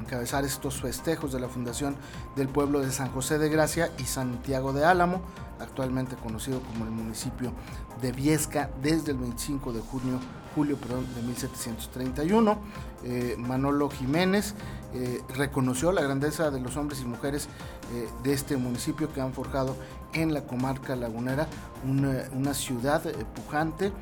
encabezar 0.00 0.44
estos 0.44 0.80
festejos 0.80 1.32
de 1.32 1.40
la 1.40 1.48
Fundación 1.48 1.96
del 2.36 2.48
Pueblo 2.48 2.80
de 2.80 2.90
San 2.90 3.10
José 3.10 3.38
de 3.38 3.48
Gracia 3.48 3.90
y 3.98 4.04
Santiago 4.04 4.72
de 4.72 4.84
Álamo, 4.84 5.22
actualmente 5.60 6.16
conocido 6.16 6.60
como 6.60 6.84
el 6.84 6.90
municipio 6.90 7.52
de 8.00 8.12
Viesca, 8.12 8.70
desde 8.82 9.12
el 9.12 9.18
25 9.18 9.72
de 9.72 9.80
junio 9.80 10.20
julio 10.56 10.78
perdón, 10.78 11.06
de 11.14 11.22
1731. 11.22 12.58
Eh, 13.04 13.36
Manolo 13.38 13.90
Jiménez 13.90 14.54
eh, 14.94 15.20
reconoció 15.36 15.92
la 15.92 16.00
grandeza 16.00 16.50
de 16.50 16.60
los 16.60 16.76
hombres 16.78 17.02
y 17.02 17.04
mujeres 17.04 17.48
eh, 17.92 18.08
de 18.24 18.32
este 18.32 18.56
municipio 18.56 19.12
que 19.12 19.20
han 19.20 19.34
forjado 19.34 19.76
en 20.14 20.32
la 20.32 20.46
comarca 20.46 20.96
lagunera 20.96 21.46
una, 21.84 22.54
ciudad 22.54 23.02
pujante, 23.34 23.92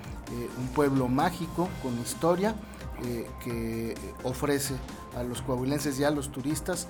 un 0.58 0.68
pueblo 0.68 1.08
mágico 1.08 1.68
con 1.82 1.98
historia 1.98 2.54
que 3.42 3.94
ofrece 4.22 4.74
a 5.16 5.22
los 5.22 5.42
coahuilenses 5.42 5.98
y 6.00 6.04
a 6.04 6.10
los 6.10 6.30
turistas 6.32 6.88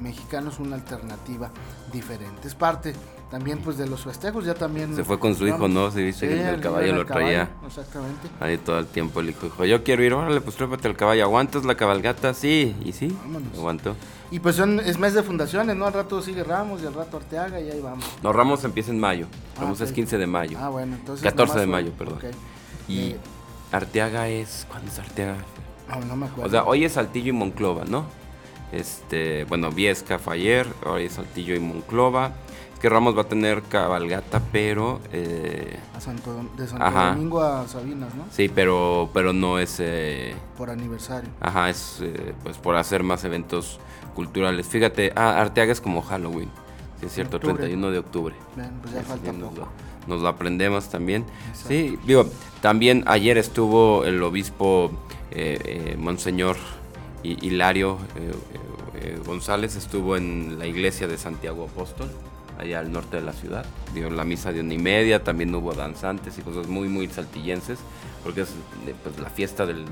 mexicanos 0.00 0.58
una 0.58 0.76
alternativa 0.76 1.50
diferente. 1.92 2.48
Es 2.48 2.54
parte 2.54 2.94
también 3.30 3.58
pues 3.58 3.76
de 3.76 3.86
los 3.86 4.04
festejos, 4.04 4.44
ya 4.44 4.54
también... 4.54 4.94
Se 4.94 5.02
fue 5.02 5.18
con 5.18 5.34
su 5.34 5.46
hijo, 5.46 5.66
¿no? 5.66 5.90
Se 5.90 6.00
dice 6.00 6.28
que 6.28 6.48
el, 6.48 6.60
caballo 6.60 6.94
lo 6.94 7.06
traía. 7.06 7.50
exactamente. 7.66 8.28
Ahí 8.40 8.56
todo 8.58 8.78
el 8.78 8.86
tiempo 8.86 9.20
el 9.20 9.30
hijo 9.30 9.46
dijo, 9.46 9.64
yo 9.64 9.82
quiero 9.82 10.04
ir, 10.04 10.14
órale, 10.14 10.40
pues 10.40 10.56
trépate 10.56 10.86
el 10.86 10.96
caballo, 10.96 11.24
¿aguantas 11.24 11.64
la 11.64 11.74
cabalgata? 11.74 12.34
Sí, 12.34 12.76
y 12.84 12.92
sí, 12.92 13.16
aguantó. 13.56 13.96
Y 14.30 14.38
pues 14.38 14.56
son, 14.56 14.80
es 14.80 14.98
mes 14.98 15.14
de 15.14 15.22
fundaciones, 15.22 15.74
¿no? 15.76 15.86
Al 15.86 15.92
rato 15.92 16.22
sigue 16.22 16.44
Ramos 16.44 16.82
y 16.82 16.86
al 16.86 16.94
rato 16.94 17.16
Arteaga 17.16 17.60
y 17.60 17.70
ahí 17.70 17.80
vamos. 17.80 18.04
No, 18.22 18.32
Ramos 18.32 18.62
empieza 18.64 18.90
en 18.92 19.00
mayo, 19.00 19.26
ah, 19.56 19.62
Ramos 19.62 19.80
es 19.80 19.92
15 19.92 20.18
de 20.18 20.26
mayo. 20.26 20.58
Ah, 20.60 20.68
bueno, 20.68 20.94
entonces... 20.94 21.24
14 21.24 21.60
de 21.60 21.66
mayo, 21.66 21.92
perdón. 21.92 22.18
Y 22.88 23.10
eh, 23.10 23.16
Arteaga 23.76 24.28
es, 24.28 24.66
¿cuándo 24.68 24.90
es 24.90 24.98
Arteaga? 24.98 25.36
No, 25.88 26.00
no 26.00 26.16
me 26.16 26.26
acuerdo. 26.26 26.48
O 26.48 26.50
sea, 26.50 26.64
hoy 26.64 26.84
es 26.84 26.92
Saltillo 26.92 27.30
y 27.30 27.32
Monclova, 27.32 27.84
¿no? 27.84 28.06
Este, 28.72 29.44
bueno, 29.44 29.70
Viesca 29.70 30.18
fue 30.18 30.34
ayer, 30.34 30.66
hoy 30.84 31.04
es 31.04 31.12
Saltillo 31.12 31.54
y 31.54 31.60
Monclova 31.60 32.32
que 32.80 32.88
Ramos 32.88 33.16
va 33.16 33.22
a 33.22 33.28
tener 33.28 33.62
cabalgata, 33.62 34.40
pero... 34.52 35.00
Eh, 35.12 35.78
a 35.96 36.00
Santo, 36.00 36.50
de 36.56 36.66
Santo 36.66 36.90
Domingo 36.90 37.42
a 37.42 37.66
Sabinas, 37.66 38.14
¿no? 38.14 38.24
Sí, 38.30 38.50
pero, 38.54 39.10
pero 39.12 39.32
no 39.32 39.58
es... 39.58 39.76
Eh, 39.80 40.34
por 40.56 40.70
aniversario. 40.70 41.30
Ajá, 41.40 41.70
es 41.70 41.98
eh, 42.02 42.34
pues 42.42 42.58
por 42.58 42.76
hacer 42.76 43.02
más 43.02 43.24
eventos 43.24 43.80
culturales. 44.14 44.66
Fíjate, 44.66 45.12
ah, 45.16 45.40
Arteaga 45.40 45.72
es 45.72 45.80
como 45.80 46.02
Halloween, 46.02 46.50
sí 47.00 47.06
es 47.06 47.12
cierto, 47.12 47.40
31 47.40 47.90
de 47.90 47.98
octubre. 47.98 48.34
pues 48.54 48.94
ya 48.94 49.02
falta 49.02 49.32
Lo, 49.32 49.50
nos 50.06 50.20
lo 50.20 50.28
aprendemos 50.28 50.88
también. 50.88 51.24
Sí, 51.52 51.98
digo, 52.06 52.26
también 52.60 53.04
ayer 53.06 53.38
estuvo 53.38 54.04
el 54.04 54.22
obispo 54.22 54.90
Monseñor 55.98 56.56
Hilario 57.22 57.98
González, 59.26 59.76
estuvo 59.76 60.16
en 60.16 60.58
la 60.58 60.66
iglesia 60.66 61.06
de 61.06 61.18
Santiago 61.18 61.68
Apóstol 61.70 62.08
allá 62.58 62.78
al 62.78 62.90
norte 62.90 63.16
de 63.16 63.22
la 63.22 63.32
ciudad. 63.32 63.66
Dio 63.94 64.08
la 64.10 64.24
misa 64.24 64.52
de 64.52 64.60
una 64.60 64.74
y 64.74 64.78
media, 64.78 65.22
también 65.22 65.54
hubo 65.54 65.74
danzantes 65.74 66.38
y 66.38 66.42
cosas 66.42 66.68
muy, 66.68 66.88
muy 66.88 67.06
saltillenses, 67.08 67.78
porque 68.22 68.42
es 68.42 68.48
pues, 69.02 69.18
la 69.18 69.30
fiesta 69.30 69.66
del 69.66 69.84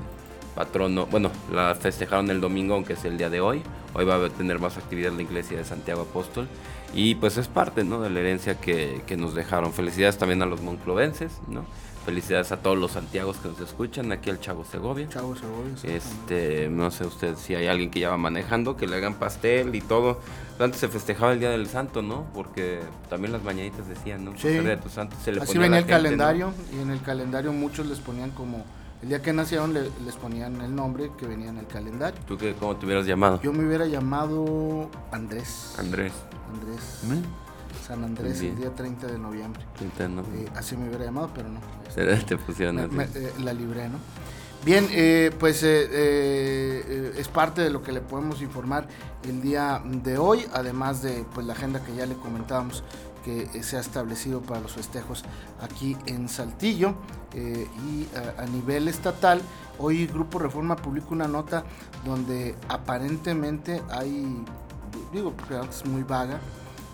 patrono. 0.55 1.05
Bueno, 1.05 1.31
la 1.51 1.75
festejaron 1.75 2.31
el 2.31 2.41
domingo, 2.41 2.73
aunque 2.75 2.93
es 2.93 3.05
el 3.05 3.17
día 3.17 3.29
de 3.29 3.41
hoy. 3.41 3.61
Hoy 3.93 4.05
va 4.05 4.15
a 4.15 4.29
tener 4.29 4.59
más 4.59 4.77
actividad 4.77 5.11
la 5.11 5.21
iglesia 5.21 5.57
de 5.57 5.65
Santiago 5.65 6.01
Apóstol. 6.03 6.47
Y 6.93 7.15
pues 7.15 7.37
es 7.37 7.47
parte 7.47 7.83
¿no? 7.83 8.01
de 8.01 8.09
la 8.09 8.21
herencia 8.21 8.59
que, 8.59 9.01
que 9.05 9.17
nos 9.17 9.35
dejaron. 9.35 9.73
Felicidades 9.73 10.17
también 10.17 10.41
a 10.41 10.45
los 10.45 10.61
monclovenses, 10.61 11.33
¿no? 11.47 11.65
Felicidades 12.05 12.51
a 12.51 12.57
todos 12.57 12.77
los 12.77 12.91
Santiagos 12.91 13.37
que 13.37 13.47
nos 13.47 13.59
escuchan, 13.59 14.11
aquí 14.11 14.29
al 14.29 14.39
Chavo 14.39 14.63
Segovia. 14.63 15.09
Chavo 15.09 15.35
Segovia. 15.35 15.73
Este, 15.83 16.69
no 16.69 16.91
sé 16.91 17.03
usted 17.03 17.35
si 17.35 17.55
hay 17.55 17.65
alguien 17.65 17.89
que 17.89 17.99
ya 17.99 18.11
va 18.11 18.17
manejando, 18.17 18.77
que 18.77 18.85
le 18.85 18.95
hagan 18.97 19.15
pastel 19.15 19.73
y 19.73 19.81
todo. 19.81 20.21
Antes 20.59 20.79
se 20.79 20.87
festejaba 20.87 21.33
el 21.33 21.39
Día 21.39 21.49
del 21.49 21.67
Santo, 21.67 22.03
¿no? 22.03 22.27
Porque 22.35 22.79
también 23.09 23.33
las 23.33 23.43
mañanitas 23.43 23.87
decían, 23.87 24.23
¿no? 24.23 24.37
Sí. 24.37 24.49
de 24.49 24.77
tu 24.77 24.87
santo 24.87 25.17
se 25.23 25.31
le 25.31 25.41
Así 25.41 25.57
venía 25.57 25.79
el 25.79 25.87
calendario 25.87 26.53
y 26.77 26.79
en 26.79 26.91
el 26.91 27.01
calendario 27.01 27.51
muchos 27.51 27.87
les 27.87 27.99
ponían 27.99 28.29
como 28.29 28.63
el 29.05 29.09
día 29.09 29.21
que 29.21 29.33
nacieron 29.33 29.71
les 29.71 30.15
ponían 30.19 30.59
el 30.61 30.75
nombre 30.75 31.11
que 31.15 31.27
venía 31.27 31.49
en 31.49 31.59
el 31.59 31.67
calendario. 31.67 32.19
¿Tú 32.25 32.39
qué, 32.39 32.55
cómo 32.59 32.75
te 32.75 32.87
hubieras 32.87 33.05
llamado? 33.05 33.39
Yo 33.39 33.53
me 33.53 33.63
hubiera 33.63 33.85
llamado 33.85 34.89
Andrés. 35.11 35.75
Andrés. 35.77 36.11
Andrés. 36.51 37.23
San 37.85 38.03
Andrés 38.03 38.41
el 38.41 38.55
día 38.55 38.73
30 38.73 39.05
de 39.05 39.19
noviembre. 39.19 39.61
Eh, 39.79 40.49
así 40.55 40.75
me 40.75 40.87
hubiera 40.87 41.05
llamado, 41.05 41.29
pero 41.35 41.49
no. 41.49 41.59
Te 42.25 42.35
pusieron 42.35 42.79
eh, 42.79 43.31
la 43.43 43.53
libré, 43.53 43.89
¿no? 43.89 43.99
Bien, 44.65 44.87
eh, 44.89 45.29
pues 45.39 45.61
es 45.61 47.27
parte 47.27 47.61
de 47.61 47.69
lo 47.69 47.83
que 47.83 47.91
le 47.91 48.01
podemos 48.01 48.41
informar 48.41 48.87
el 49.23 49.39
día 49.39 49.83
de 49.85 50.17
hoy, 50.17 50.47
además 50.51 51.03
de 51.03 51.23
pues, 51.31 51.45
la 51.45 51.53
agenda 51.53 51.83
que 51.83 51.95
ya 51.95 52.07
le 52.07 52.15
comentábamos 52.15 52.83
que 53.25 53.63
se 53.63 53.75
ha 53.75 53.79
establecido 53.79 54.41
para 54.41 54.61
los 54.61 54.73
festejos 54.73 55.25
aquí 55.59 55.97
en 56.05 56.29
Saltillo 56.29 56.93
y 57.33 58.07
a, 58.37 58.45
nivel 58.45 58.87
estatal. 58.87 59.41
Hoy 59.79 60.05
Grupo 60.05 60.39
Reforma 60.39 60.75
publica 60.75 61.07
una 61.09 61.27
nota 61.27 61.63
donde 62.05 62.55
aparentemente 62.69 63.81
hay, 63.89 64.45
digo 65.11 65.33
porque 65.33 65.59
es 65.67 65.85
muy 65.85 66.03
vaga, 66.03 66.39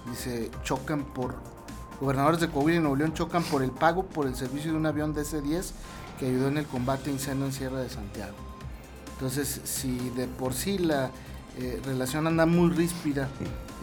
Dice, 0.10 0.50
chocan 0.64 1.04
por... 1.04 1.36
Gobernadores 2.00 2.40
de 2.40 2.50
Coahuila 2.50 2.78
y 2.78 2.80
Nuevo 2.80 2.96
León 2.96 3.14
chocan 3.14 3.44
por 3.44 3.62
el 3.62 3.70
pago 3.70 4.04
por 4.04 4.26
el 4.26 4.36
servicio 4.36 4.72
de 4.72 4.78
un 4.78 4.88
avión 4.88 5.14
DC-10 5.14 5.72
que 6.20 6.26
ayudó 6.26 6.48
en 6.48 6.58
el 6.58 6.66
combate 6.66 7.12
incendio 7.12 7.46
en 7.46 7.54
Sierra 7.54 7.80
de 7.80 7.90
Santiago. 7.90 8.34
Entonces, 9.14 9.62
si 9.66 10.10
de 10.10 10.26
por 10.26 10.56
sí 10.56 10.80
la 10.80 11.12
eh, 11.58 11.82
relación 11.84 12.28
anda 12.28 12.46
muy 12.46 12.70
ríspida 12.70 13.28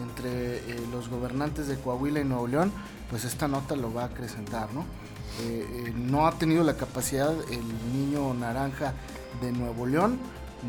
entre 0.03 0.57
eh, 0.57 0.87
los 0.91 1.09
gobernantes 1.09 1.69
de 1.69 1.77
Coahuila 1.77 2.21
y 2.21 2.25
Nuevo 2.25 2.47
León, 2.47 2.73
pues 3.11 3.25
esta 3.25 3.47
nota 3.47 3.77
lo 3.77 3.93
va 3.93 4.05
a 4.05 4.07
acrecentar, 4.07 4.73
¿no? 4.73 4.87
Eh, 5.43 5.93
no 5.95 6.27
ha 6.27 6.33
tenido 6.33 6.65
la 6.65 6.77
capacidad 6.77 7.33
el 7.51 7.93
niño 7.93 8.33
naranja 8.35 8.95
de 9.43 9.53
Nuevo 9.53 9.87
León 9.87 10.19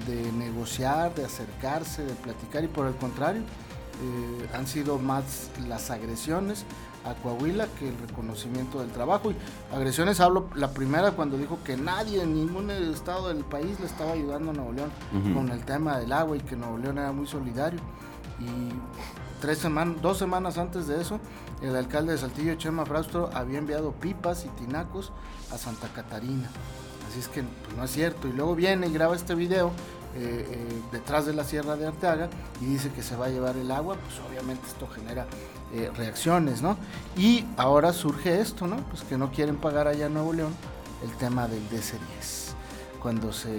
de 0.08 0.32
negociar, 0.34 1.16
de 1.16 1.26
acercarse, 1.26 2.04
de 2.04 2.14
platicar 2.14 2.64
y 2.64 2.68
por 2.68 2.86
el 2.86 2.96
contrario, 2.96 3.42
han 4.54 4.66
sido 4.66 4.98
más 4.98 5.50
las 5.68 5.90
agresiones 5.90 6.64
a 7.10 7.16
Coahuila 7.16 7.68
que 7.80 7.90
el 7.90 7.98
reconocimiento 7.98 8.80
del 8.80 8.90
trabajo. 8.90 9.32
Y 9.32 9.36
agresiones 9.74 10.20
hablo 10.20 10.50
la 10.56 10.72
primera 10.72 11.12
cuando 11.12 11.38
dijo 11.38 11.60
que 11.64 11.78
nadie 11.78 12.22
en 12.22 12.34
ningún 12.34 12.70
estado 12.72 13.30
del 13.30 13.44
país 13.44 13.80
le 13.80 13.86
estaba 13.86 14.12
ayudando 14.12 14.52
a 14.52 14.54
Nuevo 14.54 14.74
León 14.74 14.92
con 15.34 15.50
el 15.50 15.64
tema 15.66 15.98
del 15.98 16.12
agua 16.12 16.38
y 16.38 16.42
que 16.42 16.56
Nuevo 16.56 16.78
León 16.78 16.98
era 16.98 17.12
muy 17.12 17.28
solidario. 17.28 17.80
Y 18.40 18.72
tres 19.42 19.58
semanas, 19.58 20.02
dos 20.02 20.18
semanas 20.18 20.58
antes 20.58 20.88
de 20.88 21.02
eso, 21.02 21.20
el 21.62 21.76
alcalde 21.76 22.14
de 22.14 22.18
Saltillo, 22.18 22.56
Chema 22.56 22.86
Fraustro, 22.86 23.30
había 23.34 23.60
enviado 23.60 23.92
pipas 23.92 24.46
y 24.46 24.50
tinacos 24.50 25.12
a 25.52 25.58
Santa 25.58 25.88
Catarina. 25.90 26.50
Así 27.10 27.20
es 27.20 27.28
que 27.28 27.44
pues, 27.44 27.76
no 27.76 27.84
es 27.84 27.92
cierto. 27.92 28.28
Y 28.28 28.34
luego 28.34 28.56
viene 28.56 28.88
y 28.88 28.94
graba 28.94 29.16
este 29.16 29.36
video 29.36 29.72
eh, 30.16 30.46
eh, 30.52 30.82
detrás 30.92 31.26
de 31.26 31.34
la 31.34 31.44
Sierra 31.44 31.76
de 31.76 31.88
Arteaga 31.88 32.30
y 32.62 32.66
dice 32.66 32.92
que 32.92 33.04
se 33.04 33.16
va 33.16 33.28
a 33.28 33.30
llevar 33.30 33.58
el 33.58 33.70
agua, 33.72 33.96
pues 33.96 34.20
obviamente 34.28 34.68
esto 34.68 34.88
genera 34.88 35.28
eh, 35.74 35.92
reacciones, 35.96 36.62
¿no? 36.62 36.78
Y 37.16 37.46
ahora 37.58 37.94
surge 37.94 38.42
esto, 38.42 38.66
¿no? 38.66 38.78
Pues 38.90 39.04
que 39.04 39.18
no 39.18 39.32
quieren 39.32 39.58
pagar 39.58 39.88
allá 39.88 40.08
en 40.08 40.14
Nuevo 40.16 40.34
León 40.34 40.54
el 41.04 41.12
tema 41.18 41.48
del 41.48 41.62
DC-10 41.70 42.54
cuando 43.02 43.32
se 43.32 43.50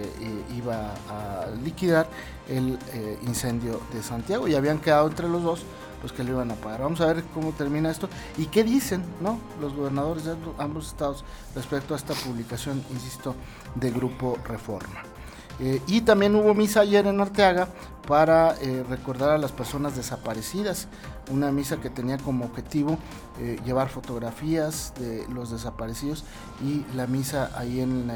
iba 0.55 0.93
a 1.09 1.47
liquidar 1.65 2.07
el 2.47 2.79
incendio 3.23 3.81
de 3.91 4.03
Santiago 4.03 4.47
y 4.47 4.55
habían 4.55 4.79
quedado 4.81 5.09
entre 5.09 5.31
los 5.31 5.43
dos 5.43 5.65
pues 6.03 6.13
que 6.13 6.25
lo 6.25 6.33
iban 6.33 6.51
a 6.51 6.55
pagar. 6.57 6.83
Vamos 6.83 7.01
a 7.01 7.07
ver 7.07 7.25
cómo 7.33 7.53
termina 7.53 7.91
esto 7.91 8.09
y 8.37 8.47
qué 8.47 8.65
dicen 8.65 9.03
¿no? 9.23 9.39
los 9.61 9.75
gobernadores 9.75 10.25
de 10.25 10.35
ambos 10.59 10.89
estados 10.89 11.25
respecto 11.55 11.95
a 11.95 11.97
esta 11.97 12.13
publicación, 12.13 12.85
insisto, 12.91 13.35
de 13.75 13.91
Grupo 13.91 14.37
Reforma. 14.45 15.03
Eh, 15.61 15.83
y 15.87 16.01
también 16.01 16.35
hubo 16.35 16.55
misa 16.55 16.81
ayer 16.81 17.07
en 17.07 17.21
Arteaga 17.21 17.69
para 18.09 18.55
eh, 18.63 18.85
recordar 18.89 19.31
a 19.31 19.39
las 19.39 19.53
personas 19.53 19.95
desaparecidas. 19.95 20.89
Una 21.31 21.53
misa 21.53 21.77
que 21.77 21.91
tenía 21.91 22.17
como 22.17 22.47
objetivo 22.47 22.99
eh, 23.39 23.59
llevar 23.65 23.89
fotografías 23.89 24.95
de 24.99 25.27
los 25.29 25.51
desaparecidos 25.51 26.25
y 26.65 26.85
la 26.97 27.07
misa 27.07 27.51
ahí 27.55 27.81
en 27.81 28.09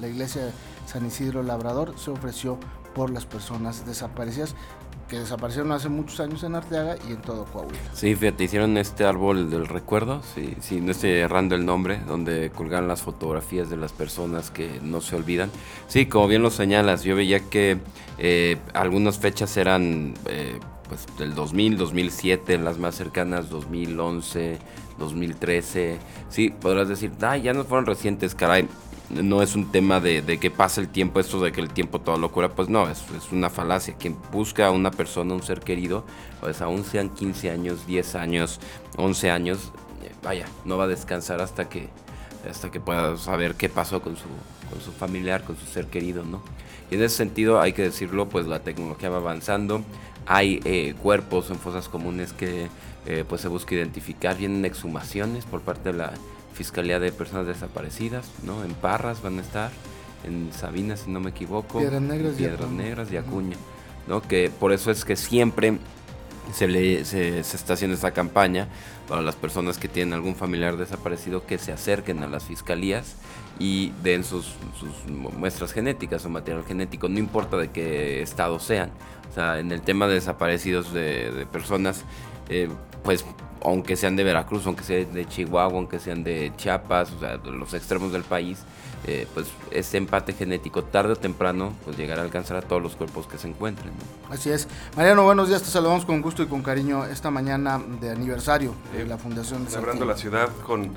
la 0.00 0.08
iglesia 0.08 0.46
de 0.46 0.52
San 0.86 1.06
Isidro 1.06 1.42
Labrador 1.42 1.94
se 1.96 2.10
ofreció 2.10 2.58
por 2.94 3.10
las 3.10 3.24
personas 3.24 3.86
desaparecidas 3.86 4.56
que 5.10 5.18
desaparecieron 5.18 5.72
hace 5.72 5.88
muchos 5.88 6.20
años 6.20 6.42
en 6.44 6.54
Arteaga 6.54 6.96
y 7.08 7.12
en 7.12 7.20
todo 7.20 7.44
Coahuila. 7.46 7.78
Sí, 7.92 8.14
fíjate, 8.14 8.44
hicieron 8.44 8.76
este 8.78 9.04
árbol 9.04 9.50
del 9.50 9.66
recuerdo, 9.66 10.22
sí, 10.34 10.54
sí, 10.60 10.80
no 10.80 10.92
estoy 10.92 11.10
errando 11.10 11.56
el 11.56 11.66
nombre, 11.66 12.00
donde 12.06 12.50
colgaron 12.50 12.86
las 12.86 13.02
fotografías 13.02 13.68
de 13.68 13.76
las 13.76 13.92
personas 13.92 14.50
que 14.52 14.80
no 14.82 15.00
se 15.00 15.16
olvidan. 15.16 15.50
Sí, 15.88 16.06
como 16.06 16.28
bien 16.28 16.42
lo 16.42 16.50
señalas, 16.50 17.02
yo 17.02 17.16
veía 17.16 17.40
que 17.40 17.78
eh, 18.18 18.56
algunas 18.72 19.18
fechas 19.18 19.56
eran 19.56 20.14
eh, 20.26 20.60
pues 20.88 21.06
del 21.18 21.34
2000, 21.34 21.76
2007, 21.76 22.58
las 22.58 22.78
más 22.78 22.94
cercanas 22.94 23.50
2011, 23.50 24.58
2013. 24.96 25.98
Sí, 26.28 26.50
podrás 26.50 26.88
decir, 26.88 27.10
ay, 27.20 27.42
ya 27.42 27.52
no 27.52 27.64
fueron 27.64 27.86
recientes, 27.86 28.36
caray 28.36 28.68
no 29.10 29.42
es 29.42 29.56
un 29.56 29.70
tema 29.72 30.00
de, 30.00 30.38
que 30.38 30.50
pase 30.50 30.80
el 30.80 30.88
tiempo, 30.88 31.20
esto 31.20 31.40
de 31.40 31.52
que 31.52 31.60
el 31.60 31.70
tiempo 31.70 32.00
todo 32.00 32.16
lo 32.16 32.30
cura, 32.30 32.50
pues 32.50 32.68
no, 32.68 32.88
es, 32.88 33.02
es, 33.16 33.32
una 33.32 33.50
falacia. 33.50 33.94
Quien 33.94 34.16
busca 34.32 34.68
a 34.68 34.70
una 34.70 34.90
persona, 34.90 35.34
un 35.34 35.42
ser 35.42 35.60
querido, 35.60 36.04
pues 36.40 36.60
aún 36.60 36.84
sean 36.84 37.10
15 37.10 37.50
años, 37.50 37.86
10 37.86 38.14
años, 38.14 38.60
11 38.96 39.30
años, 39.30 39.72
vaya, 40.22 40.46
no 40.64 40.76
va 40.76 40.84
a 40.84 40.88
descansar 40.88 41.40
hasta 41.40 41.68
que, 41.68 41.88
hasta 42.48 42.70
que 42.70 42.80
pueda 42.80 43.16
saber 43.16 43.54
qué 43.54 43.68
pasó 43.68 44.00
con 44.00 44.16
su, 44.16 44.28
con 44.70 44.80
su 44.80 44.92
familiar, 44.92 45.44
con 45.44 45.56
su 45.56 45.66
ser 45.66 45.86
querido, 45.86 46.24
¿no? 46.24 46.42
Y 46.90 46.96
en 46.96 47.02
ese 47.02 47.16
sentido, 47.16 47.60
hay 47.60 47.72
que 47.72 47.82
decirlo, 47.82 48.28
pues 48.28 48.46
la 48.46 48.60
tecnología 48.60 49.10
va 49.10 49.18
avanzando, 49.18 49.82
hay 50.26 50.60
eh, 50.64 50.94
cuerpos 51.02 51.50
en 51.50 51.56
fosas 51.56 51.88
comunes 51.88 52.32
que 52.32 52.68
eh, 53.06 53.24
pues 53.28 53.40
se 53.40 53.48
busca 53.48 53.74
identificar, 53.74 54.36
vienen 54.36 54.64
exhumaciones 54.64 55.44
por 55.44 55.60
parte 55.60 55.92
de 55.92 55.98
la 55.98 56.12
Fiscalía 56.54 56.98
de 56.98 57.12
Personas 57.12 57.46
Desaparecidas, 57.46 58.26
¿no? 58.42 58.64
En 58.64 58.74
Parras 58.74 59.22
van 59.22 59.38
a 59.38 59.42
estar, 59.42 59.70
en 60.24 60.52
Sabina, 60.52 60.96
si 60.96 61.10
no 61.10 61.20
me 61.20 61.30
equivoco. 61.30 61.78
Piedras 61.78 62.02
Negras, 62.02 62.34
Piedras 62.34 62.68
y 62.70 62.74
Negras 62.74 63.12
y 63.12 63.16
Acuña, 63.16 63.56
¿no? 64.06 64.22
Que 64.22 64.50
por 64.50 64.72
eso 64.72 64.90
es 64.90 65.04
que 65.04 65.16
siempre 65.16 65.78
se, 66.52 66.68
le, 66.68 67.04
se, 67.04 67.40
está 67.40 67.74
haciendo 67.74 67.94
esta 67.94 68.12
campaña 68.12 68.68
para 69.08 69.22
las 69.22 69.36
personas 69.36 69.78
que 69.78 69.88
tienen 69.88 70.14
algún 70.14 70.34
familiar 70.34 70.76
desaparecido 70.76 71.46
que 71.46 71.58
se 71.58 71.72
acerquen 71.72 72.22
a 72.22 72.26
las 72.26 72.44
fiscalías 72.44 73.14
y 73.60 73.92
den 74.02 74.24
sus, 74.24 74.54
muestras 75.36 75.72
genéticas 75.72 76.24
o 76.24 76.30
material 76.30 76.64
genético, 76.64 77.08
no 77.08 77.18
importa 77.18 77.58
de 77.58 77.70
qué 77.70 78.22
estado 78.22 78.58
sean. 78.58 78.90
O 79.30 79.34
sea, 79.34 79.60
en 79.60 79.70
el 79.70 79.82
tema 79.82 80.08
de 80.08 80.14
desaparecidos 80.14 80.92
de, 80.92 81.46
personas, 81.52 82.04
eh, 82.48 82.68
pues 83.04 83.24
aunque 83.62 83.96
sean 83.96 84.16
de 84.16 84.24
Veracruz, 84.24 84.66
aunque 84.66 84.82
sean 84.82 85.12
de 85.12 85.26
Chihuahua, 85.26 85.76
aunque 85.76 85.98
sean 85.98 86.24
de 86.24 86.52
Chiapas, 86.56 87.12
o 87.12 87.20
sea, 87.20 87.36
de 87.36 87.50
los 87.50 87.74
extremos 87.74 88.12
del 88.12 88.22
país, 88.22 88.60
eh, 89.06 89.26
pues 89.34 89.48
este 89.70 89.98
empate 89.98 90.32
genético 90.32 90.82
tarde 90.82 91.12
o 91.12 91.16
temprano 91.16 91.74
pues 91.84 91.96
llegará 91.98 92.22
a 92.22 92.24
alcanzar 92.24 92.56
a 92.56 92.62
todos 92.62 92.82
los 92.82 92.96
cuerpos 92.96 93.26
que 93.26 93.36
se 93.36 93.48
encuentren. 93.48 93.92
Así 94.30 94.50
es. 94.50 94.68
Mariano, 94.96 95.22
buenos 95.24 95.48
días, 95.48 95.62
te 95.62 95.68
saludamos 95.68 96.06
con 96.06 96.22
gusto 96.22 96.42
y 96.42 96.46
con 96.46 96.62
cariño 96.62 97.04
esta 97.04 97.30
mañana 97.30 97.78
de 98.00 98.10
aniversario 98.10 98.74
de 98.96 99.06
la 99.06 99.18
Fundación. 99.18 99.66
Celebrando 99.68 100.06
la 100.06 100.16
ciudad 100.16 100.48
con 100.66 100.92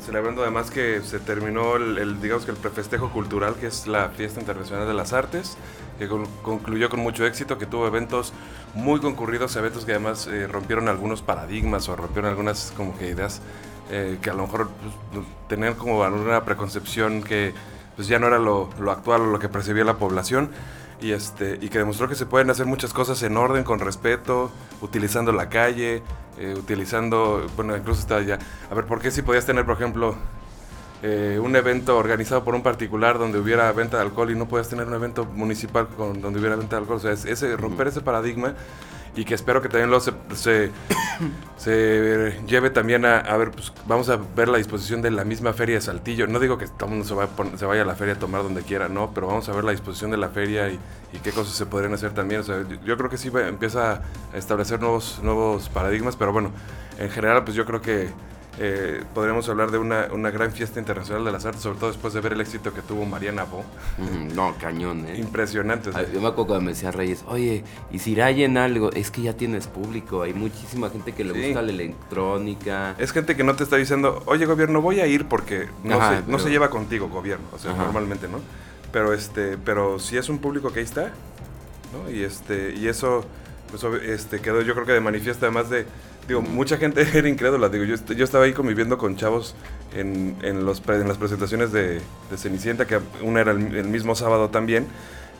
celebrando 0.00 0.42
además 0.42 0.70
que 0.70 1.00
se 1.02 1.18
terminó 1.18 1.76
el, 1.76 2.20
digamos 2.20 2.44
que 2.44 2.50
el 2.50 2.56
prefestejo 2.56 3.10
cultural 3.10 3.54
que 3.54 3.66
es 3.66 3.86
la 3.86 4.08
Fiesta 4.10 4.40
Internacional 4.40 4.86
de 4.86 4.94
las 4.94 5.12
Artes 5.12 5.56
que 5.98 6.08
concluyó 6.42 6.88
con 6.88 7.00
mucho 7.00 7.26
éxito, 7.26 7.58
que 7.58 7.66
tuvo 7.66 7.86
eventos 7.86 8.32
muy 8.74 9.00
concurridos, 9.00 9.54
eventos 9.56 9.84
que 9.84 9.92
además 9.92 10.26
eh, 10.28 10.46
rompieron 10.46 10.88
algunos 10.88 11.20
paradigmas 11.20 11.88
o 11.90 11.96
rompieron 11.96 12.30
algunas 12.30 12.72
como 12.74 12.96
que 12.96 13.08
ideas 13.08 13.42
eh, 13.90 14.18
que 14.22 14.30
a 14.30 14.34
lo 14.34 14.44
mejor 14.44 14.70
pues, 15.12 15.26
tenían 15.48 15.74
como 15.74 16.00
una 16.00 16.44
preconcepción 16.44 17.22
que 17.22 17.52
pues 17.96 18.08
ya 18.08 18.18
no 18.18 18.28
era 18.28 18.38
lo, 18.38 18.70
lo 18.78 18.92
actual 18.92 19.22
o 19.22 19.26
lo 19.26 19.38
que 19.38 19.50
percibía 19.50 19.84
la 19.84 19.98
población 19.98 20.50
y, 21.00 21.12
este, 21.12 21.58
y 21.60 21.68
que 21.68 21.78
demostró 21.78 22.08
que 22.08 22.14
se 22.14 22.26
pueden 22.26 22.50
hacer 22.50 22.66
muchas 22.66 22.92
cosas 22.92 23.22
en 23.22 23.36
orden, 23.36 23.64
con 23.64 23.78
respeto, 23.78 24.50
utilizando 24.80 25.32
la 25.32 25.48
calle, 25.48 26.02
eh, 26.38 26.54
utilizando, 26.56 27.46
bueno, 27.56 27.76
incluso 27.76 28.00
está 28.00 28.20
ya, 28.22 28.38
a 28.70 28.74
ver, 28.74 28.86
¿por 28.86 29.00
qué 29.00 29.10
si 29.10 29.22
podías 29.22 29.46
tener, 29.46 29.64
por 29.64 29.76
ejemplo, 29.76 30.16
eh, 31.02 31.40
un 31.42 31.56
evento 31.56 31.96
organizado 31.96 32.44
por 32.44 32.54
un 32.54 32.62
particular 32.62 33.18
donde 33.18 33.38
hubiera 33.38 33.72
venta 33.72 33.96
de 33.96 34.02
alcohol 34.02 34.30
y 34.30 34.34
no 34.34 34.46
puedes 34.46 34.68
tener 34.68 34.86
un 34.86 34.92
evento 34.92 35.24
municipal 35.24 35.88
con, 35.88 36.20
donde 36.20 36.40
hubiera 36.40 36.56
venta 36.56 36.76
de 36.76 36.82
alcohol. 36.82 36.98
O 36.98 37.00
sea, 37.00 37.12
ese, 37.12 37.56
romper 37.56 37.88
ese 37.88 38.02
paradigma 38.02 38.54
y 39.16 39.24
que 39.24 39.34
espero 39.34 39.60
que 39.60 39.68
también 39.68 39.90
lo 39.90 40.00
se, 40.00 40.12
se, 41.56 42.40
lleve 42.46 42.70
también 42.70 43.04
a, 43.04 43.18
a 43.18 43.36
ver, 43.36 43.50
pues 43.50 43.72
vamos 43.86 44.08
a 44.08 44.18
ver 44.36 44.48
la 44.48 44.58
disposición 44.58 45.02
de 45.02 45.10
la 45.10 45.24
misma 45.24 45.52
feria 45.52 45.76
de 45.76 45.80
Saltillo. 45.80 46.26
No 46.26 46.38
digo 46.38 46.58
que 46.58 46.66
todo 46.66 46.86
el 46.86 46.90
mundo 46.90 47.04
se, 47.04 47.14
va 47.14 47.28
se 47.56 47.66
vaya 47.66 47.82
a 47.82 47.84
la 47.84 47.96
feria 47.96 48.14
a 48.14 48.18
tomar 48.18 48.42
donde 48.42 48.62
quiera, 48.62 48.88
no, 48.88 49.12
pero 49.12 49.26
vamos 49.26 49.48
a 49.48 49.52
ver 49.52 49.64
la 49.64 49.72
disposición 49.72 50.10
de 50.10 50.16
la 50.16 50.28
feria 50.28 50.68
y, 50.68 50.78
qué 51.22 51.32
cosas 51.32 51.54
se 51.54 51.66
podrían 51.66 51.92
hacer 51.92 52.12
también. 52.12 52.40
O 52.40 52.44
sea, 52.44 52.64
yo, 52.84 52.96
creo 52.96 53.10
que 53.10 53.18
sí 53.18 53.30
empieza 53.34 54.02
a 54.32 54.36
establecer 54.36 54.80
nuevos, 54.80 55.20
nuevos 55.22 55.68
paradigmas, 55.68 56.16
pero 56.16 56.32
bueno, 56.32 56.52
en 56.98 57.10
general, 57.10 57.44
pues 57.44 57.56
yo 57.56 57.66
creo 57.66 57.80
que 57.80 58.10
eh, 58.58 59.02
podríamos 59.14 59.48
hablar 59.48 59.70
de 59.70 59.78
una, 59.78 60.08
una 60.12 60.30
gran 60.30 60.52
fiesta 60.52 60.78
internacional 60.80 61.24
de 61.24 61.32
las 61.32 61.46
artes, 61.46 61.62
sobre 61.62 61.78
todo 61.78 61.90
después 61.90 62.12
de 62.12 62.20
ver 62.20 62.32
el 62.34 62.40
éxito 62.40 62.74
que 62.74 62.82
tuvo 62.82 63.06
Mariana 63.06 63.44
Bo. 63.44 63.64
Mm, 63.98 64.34
No, 64.34 64.54
cañón, 64.60 65.06
¿eh? 65.06 65.16
Impresionante. 65.18 65.90
Ah, 65.94 66.02
Yo 66.02 66.20
me 66.20 66.28
acuerdo 66.28 66.48
cuando 66.48 66.64
me 66.66 66.70
decía 66.72 66.90
Reyes, 66.90 67.24
oye, 67.28 67.64
y 67.90 67.98
si 68.00 68.14
rayen 68.14 68.58
algo, 68.58 68.90
es 68.92 69.10
que 69.10 69.22
ya 69.22 69.34
tienes 69.34 69.66
público, 69.66 70.22
hay 70.22 70.34
muchísima 70.34 70.90
gente 70.90 71.12
que 71.12 71.24
le 71.24 71.32
Sí. 71.34 71.44
gusta 71.46 71.62
la 71.62 71.70
electrónica. 71.70 72.94
Es 72.98 73.12
gente 73.12 73.36
que 73.36 73.44
no 73.44 73.54
te 73.56 73.64
está 73.64 73.76
diciendo, 73.76 74.22
oye 74.26 74.44
gobierno, 74.46 74.82
voy 74.82 75.00
a 75.00 75.06
ir 75.06 75.26
porque 75.26 75.68
no, 75.84 75.96
Ajá, 75.96 76.10
se, 76.16 76.20
no 76.20 76.26
pero- 76.26 76.38
se 76.40 76.50
lleva 76.50 76.70
contigo 76.70 77.08
gobierno, 77.08 77.46
o 77.52 77.58
sea, 77.58 77.70
Ajá. 77.72 77.84
normalmente, 77.84 78.28
¿no? 78.28 78.40
Pero 78.92 79.12
este, 79.14 79.56
pero 79.58 79.98
si 79.98 80.16
es 80.16 80.28
un 80.28 80.38
público 80.38 80.72
que 80.72 80.80
ahí 80.80 80.84
está, 80.84 81.12
¿no? 81.92 82.10
Y 82.10 82.24
este, 82.24 82.74
y 82.74 82.88
eso, 82.88 83.24
pues 83.70 83.82
este, 84.02 84.40
quedó 84.40 84.60
yo 84.62 84.74
creo 84.74 84.84
que 84.86 84.92
de 84.92 85.00
manifiesto 85.00 85.46
además 85.46 85.70
de, 85.70 85.86
digo, 86.28 86.42
mucha 86.42 86.76
gente 86.76 87.06
era 87.14 87.28
incrédula, 87.28 87.68
digo, 87.68 87.84
yo, 87.84 87.96
yo 88.14 88.24
estaba 88.24 88.44
ahí 88.44 88.52
conviviendo 88.52 88.98
con 88.98 89.16
chavos 89.16 89.54
en, 89.94 90.36
en, 90.42 90.64
los, 90.64 90.82
en 90.88 91.08
las 91.08 91.18
presentaciones 91.18 91.72
de, 91.72 92.00
de 92.30 92.36
Cenicienta, 92.36 92.86
que 92.86 92.98
una 93.22 93.40
era 93.40 93.52
el, 93.52 93.74
el 93.74 93.88
mismo 93.88 94.14
sábado 94.14 94.48
también, 94.50 94.86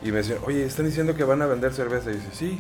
y 0.03 0.13
me 0.13 0.17
decían, 0.19 0.39
oye, 0.47 0.65
están 0.65 0.87
diciendo 0.87 1.15
que 1.15 1.25
van 1.25 1.43
a 1.43 1.47
vender 1.47 1.75
cerveza, 1.75 2.11
y 2.11 2.15
dice, 2.15 2.29
sí, 2.33 2.59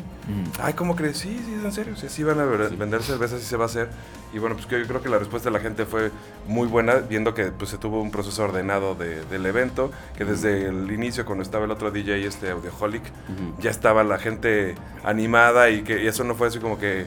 Ay, 0.62 0.74
¿cómo 0.74 0.94
crees? 0.94 1.16
Sí, 1.16 1.40
sí, 1.44 1.54
en 1.54 1.72
serio. 1.72 1.96
Sí, 1.96 2.06
sí 2.10 2.22
van 2.22 2.38
a 2.38 2.44
ver- 2.44 2.76
vender 2.76 3.02
cerveza, 3.02 3.38
sí 3.38 3.44
se 3.46 3.56
va 3.56 3.62
a 3.64 3.66
hacer. 3.66 3.88
Y 4.34 4.38
bueno, 4.38 4.56
pues 4.56 4.68
yo 4.68 4.86
creo 4.86 5.02
que 5.02 5.08
la 5.08 5.18
respuesta 5.18 5.48
de 5.48 5.54
la 5.54 5.60
gente 5.60 5.86
fue 5.86 6.10
muy 6.46 6.68
buena, 6.68 6.96
viendo 6.96 7.32
que 7.32 7.46
pues, 7.46 7.70
se 7.70 7.78
tuvo 7.78 8.02
un 8.02 8.10
proceso 8.10 8.44
ordenado 8.44 8.94
de- 8.94 9.24
del 9.24 9.46
evento, 9.46 9.90
que 10.18 10.26
desde 10.26 10.66
el 10.66 10.92
inicio, 10.92 11.24
cuando 11.24 11.42
estaba 11.42 11.64
el 11.64 11.70
otro 11.70 11.90
DJ, 11.90 12.26
este 12.26 12.50
Audioholic, 12.50 13.04
ya 13.58 13.70
estaba 13.70 14.04
la 14.04 14.18
gente 14.18 14.74
animada 15.02 15.70
y 15.70 15.82
que 15.82 16.04
y 16.04 16.06
eso 16.08 16.24
no 16.24 16.34
fue 16.34 16.48
así 16.48 16.58
como 16.58 16.78
que 16.78 17.06